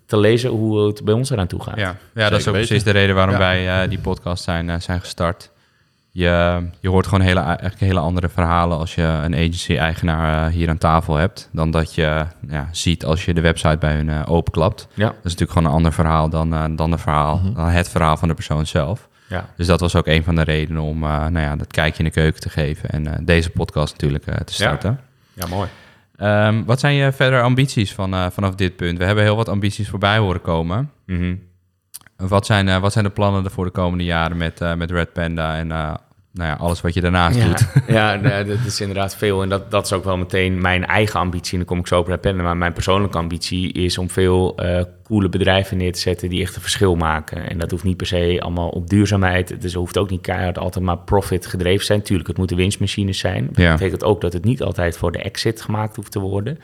[0.07, 1.77] te lezen hoe het bij ons eraan toe gaat.
[1.77, 1.97] ja.
[2.15, 2.69] ja dat is ook weten.
[2.69, 3.41] precies de reden waarom Ja.
[3.41, 5.51] wij eh, die podcast zijn, eh, zijn gestart.
[6.19, 10.69] Je, je hoort gewoon hele, eigenlijk hele andere verhalen als je een agency-eigenaar eh, hier
[10.69, 11.49] aan tafel hebt...
[11.53, 14.89] dan dat je ja, ziet als je de website bij hun eh, openklapt.
[14.95, 17.89] Ja, Dat is natuurlijk gewoon een ander verhaal dan, eh, dan, de verhaal, dan het
[17.89, 19.09] verhaal van de persoon zelf.
[19.29, 19.49] ja.
[19.57, 22.21] Dus dat was ook een van de redenen om nou ja, dat kijkje in de
[22.21, 22.91] keuken te geven...
[22.91, 25.01] en deze podcast natuurlijk te starten.
[25.33, 25.69] ja mooi.
[26.17, 28.99] Ehm, wat zijn je verder ambities van, vanaf dit punt?
[28.99, 30.91] We hebben heel wat ambities voorbij horen komen.
[31.07, 31.35] Mhm.
[32.17, 35.99] Wat zijn, wat zijn de plannen voor de komende jaren met, met Red Panda en
[36.33, 37.67] nou ja, alles wat je daarnaast Ja, doet?
[37.87, 39.43] ja nee, dat is inderdaad veel.
[39.43, 41.53] En dat, dat is ook wel meteen mijn eigen ambitie.
[41.53, 42.43] En dan kom ik zo op Rapenda.
[42.43, 46.57] Maar mijn persoonlijke ambitie is om veel eh, coole bedrijven neer te zetten die echt
[46.57, 47.49] een verschil maken.
[47.49, 49.61] En dat hoeft niet per se allemaal op duurzaamheid.
[49.61, 52.03] Dus hoeft ook niet keihard altijd maar profit gedreven zijn.
[52.03, 53.49] Tuurlijk, het moeten winstmachines zijn.
[53.53, 53.69] Ja.
[53.69, 56.59] Dat betekent ook dat het niet altijd voor de exit gemaakt hoeft te worden.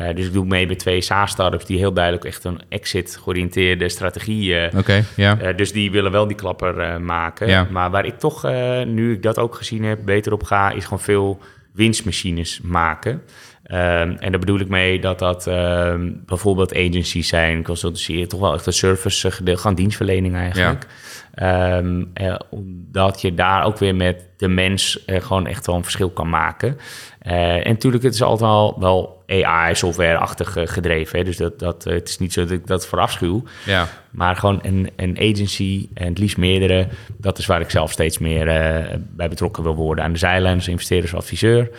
[0.00, 4.50] Uh, dus ik doe mee bij twee SaaS-startups die heel duidelijk echt een exit-georiënteerde strategie.
[4.50, 5.38] Uh, Oké, ja.
[5.42, 7.48] Uh, dus die willen wel die klapper maken.
[7.48, 7.66] Ja.
[7.70, 8.42] Maar waar ik toch,
[8.84, 11.40] nu ik dat ook gezien heb, beter op ga, is gewoon veel
[11.72, 13.22] winstmachines maken.
[13.70, 18.54] Um, en daar bedoel ik mee dat dat um, bijvoorbeeld agencies zijn, consultancy, toch wel
[18.54, 20.86] echt een service gedeelte, gewoon dienstverlening eigenlijk.
[21.34, 21.76] Ja.
[21.76, 25.82] Um, eh, omdat je daar ook weer met de mens eh, gewoon echt wel een
[25.82, 26.78] verschil kan maken.
[27.26, 31.18] Uh, en natuurlijk, het is altijd al wel AI-software-achtig gedreven.
[31.18, 31.24] Hè?
[31.24, 33.42] Dus dat, dat, het is niet zo dat ik dat verafschuw.
[33.64, 33.88] Ja.
[34.10, 36.88] Maar gewoon een, een agency en het liefst meerdere.
[37.16, 38.44] Dat is waar ik zelf steeds meer
[39.00, 40.04] bij betrokken wil worden.
[40.04, 41.70] Aan de zijlijn als investeerders, adviseur.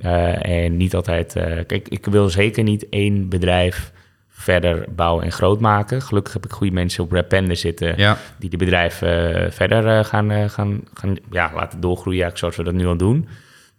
[0.00, 1.32] Uh, en niet altijd.
[1.66, 3.92] Kijk, ik wil zeker niet één bedrijf
[4.28, 6.02] verder bouwen en groot maken.
[6.02, 8.18] Gelukkig heb ik goede mensen op Rapender zitten ja.
[8.38, 12.86] die de bedrijven uh, verder gaan, gaan, gaan ja, laten doorgroeien, zoals we dat nu
[12.86, 13.28] al doen.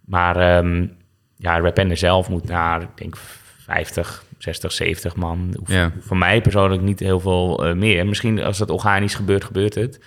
[0.04, 0.96] Maar um,
[1.38, 5.54] ja, Rapender zelf moet naar, ik denk, 50, 60, 70 man.
[5.58, 5.92] Hoef, ja.
[6.00, 8.06] Voor mij persoonlijk niet heel veel meer.
[8.06, 10.00] Misschien als dat organisch gebeurt, gebeurt het.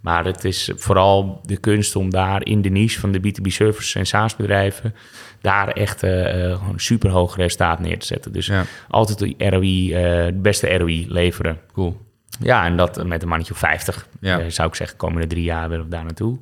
[0.00, 3.94] Maar het is vooral de kunst om daar in de niche van de B2B services
[3.94, 4.94] en SaaS-bedrijven
[5.40, 6.10] daar echt uh,
[6.56, 8.32] gewoon super hoog resultaat neer te zetten.
[8.32, 8.64] Dus ja.
[8.88, 11.58] altijd de ROI, uh, de beste ROI leveren.
[11.72, 12.00] Cool.
[12.40, 14.40] Ja, en dat met een mannetje of 50, ja.
[14.40, 16.38] uh, zou ik zeggen, komende drie jaar willen we daar naartoe.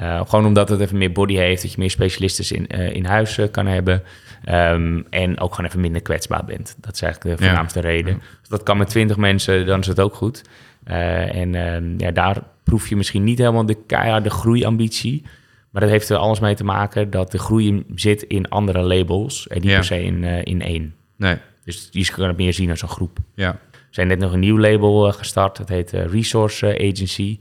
[0.00, 3.66] Gewoon omdat het even meer body heeft, dat je meer specialisten in, in huis kan
[3.66, 4.02] hebben.
[4.48, 6.76] Um, en ook gewoon even minder kwetsbaar bent.
[6.80, 7.88] Dat is eigenlijk de voornaamste ja.
[7.88, 8.22] reden.
[8.40, 10.42] Dus dat kan met 20 mensen, dan is het ook goed.
[10.84, 15.24] en ja, daar proef je misschien niet helemaal de keiharde groeiambitie.
[15.70, 19.48] Maar dat heeft er alles mee te maken dat de groei zit in andere labels
[19.48, 19.74] en niet Ja.
[19.74, 20.94] per se in, eh, in één.
[21.16, 21.36] Nee.
[21.64, 23.18] Dus je kan het meer zien als een groep.
[23.34, 23.58] Ja.
[23.72, 25.56] We zijn net nog een nieuw label eh, gestart.
[25.56, 27.38] Dat heet eh, Resource Agency.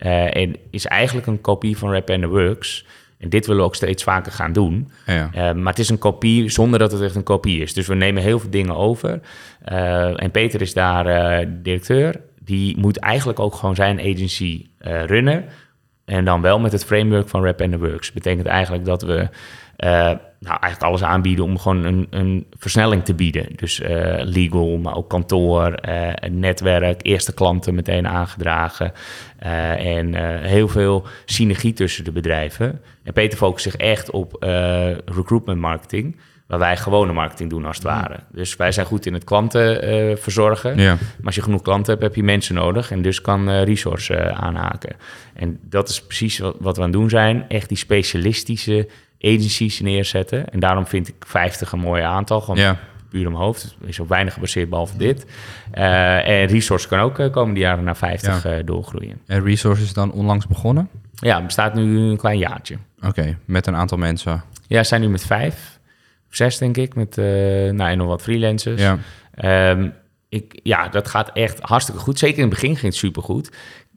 [0.00, 2.86] Eh, en is eigenlijk een kopie van Rap and the Works.
[3.18, 4.90] En dit willen we ook steeds vaker gaan doen.
[5.06, 5.30] Ja.
[5.32, 7.74] Eh, maar het is een kopie zonder dat het echt een kopie is.
[7.74, 9.20] Dus we nemen heel veel dingen over.
[9.64, 11.04] Eh, en Peter is daar
[11.62, 12.20] directeur.
[12.38, 14.66] Die moet eigenlijk ook gewoon zijn agency
[15.06, 15.44] runnen.
[16.04, 18.12] En dan wel met het framework van Rap and the Works.
[18.12, 19.28] Betekent eigenlijk dat we
[20.40, 23.46] nou, eigenlijk alles aanbieden om gewoon een, een versnelling te bieden.
[23.56, 25.74] Dus eh, legal, maar ook kantoor,
[26.14, 28.92] een netwerk, eerste klanten meteen aangedragen.
[29.38, 30.14] eh, en
[30.44, 32.80] heel veel synergie tussen de bedrijven.
[33.02, 34.36] En Peter focust zich echt op
[35.04, 36.16] recruitment marketing.
[36.46, 38.16] Waar wij gewone marketing doen als het ware.
[38.32, 40.78] Dus wij zijn goed in het klanten verzorgen.
[40.78, 40.94] Ja.
[40.94, 42.90] Maar als je genoeg klanten hebt, heb je mensen nodig.
[42.90, 44.96] En dus kan resource aanhaken.
[45.34, 47.44] En dat is precies wat, wat we aan het doen zijn.
[47.48, 48.88] Echt die specialistische
[49.20, 50.48] agencies neerzetten.
[50.52, 52.40] En daarom vind ik 50 een mooi aantal.
[52.40, 52.76] Gewoon Ja.
[53.08, 53.76] puur om hoofd.
[53.82, 55.26] Er is ook weinig gebaseerd behalve dit.
[55.70, 58.50] Eh, en resource kan ook eh, komende jaren naar 50 Ja.
[58.50, 59.20] eh, doorgroeien.
[59.26, 60.88] En Resources is dan onlangs begonnen?
[61.14, 62.76] Ja, het bestaat nu een klein jaartje.
[63.00, 64.42] Oké, met een aantal mensen.
[64.66, 65.78] Ja, zijn nu met vijf.
[66.28, 66.94] Of zes, denk ik.
[66.94, 68.80] Met nou, en nog wat freelancers.
[68.82, 68.98] Ja.
[69.34, 69.88] Ehm,
[70.28, 72.18] ik, ja, dat gaat echt hartstikke goed.
[72.18, 73.50] Zeker in het begin ging het supergoed.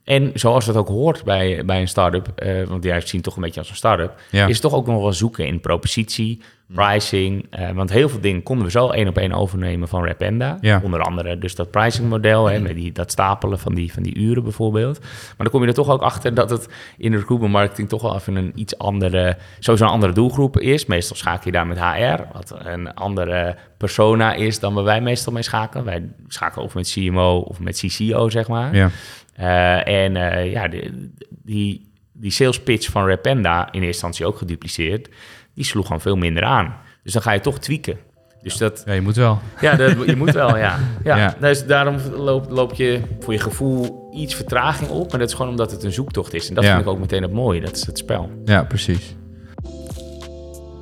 [0.04, 3.41] En zoals dat ook hoort bij, bij een start-up, eh, want jij ziet toch een
[3.41, 4.45] beetje als een start-up, Ja.
[4.47, 6.41] is het toch ook nog wel zoeken in propositie,
[6.76, 7.47] pricing.
[7.49, 10.58] eh, want heel veel dingen konden we zo één op één overnemen van Rapenda.
[10.62, 10.82] Ja.
[10.84, 14.43] Onder andere dus dat pricingmodel, hè, met die, dat stapelen van die, van die uren
[14.43, 14.99] bijvoorbeeld.
[14.99, 18.01] Maar dan kom je er toch ook achter dat het in de recruitment marketing toch
[18.01, 20.86] wel even een iets andere, sowieso een andere doelgroep is.
[20.86, 25.34] Meestal schakel je daar met HR, wat een andere persona is dan waar wij meestal
[25.34, 25.86] mee schakelen.
[25.86, 28.76] Wij schakelen of met CMO of met CCO, zeg maar.
[28.76, 28.89] Ja.
[29.34, 31.09] Eh, en eh, ja, de-
[31.43, 35.09] die, die sales pitch van Rapenda, in eerste instantie ook gedupliceerd,
[35.55, 36.75] die sloeg gewoon veel minder aan.
[37.03, 37.97] Dus dan ga je toch tweaken.
[38.41, 39.39] Dus dat, ja, je moet wel.
[39.61, 40.79] ja, dat, je moet wel, ja.
[41.03, 41.17] ja.
[41.17, 41.36] Ja.
[41.39, 45.09] Dus daarom loop, loop je voor je gevoel iets vertraging op.
[45.09, 46.49] Maar dat is gewoon omdat het een zoektocht is.
[46.49, 46.69] En dat Ja.
[46.75, 48.29] vind ik ook meteen het mooie, dat is het spel.
[48.45, 49.15] Ja, precies.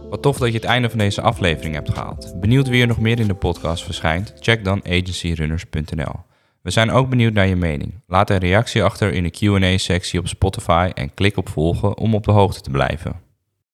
[0.10, 2.34] Wat tof dat je het einde van deze aflevering hebt gehaald.
[2.40, 4.34] Benieuwd wie er nog meer in de podcast verschijnt?
[4.40, 6.16] Check dan agencyrunners.nl.
[6.62, 7.94] We zijn ook benieuwd naar je mening.
[8.08, 12.24] Laat een reactie achter in de Q&A-sectie op Spotify en klik op volgen om op
[12.24, 13.31] de hoogte te blijven.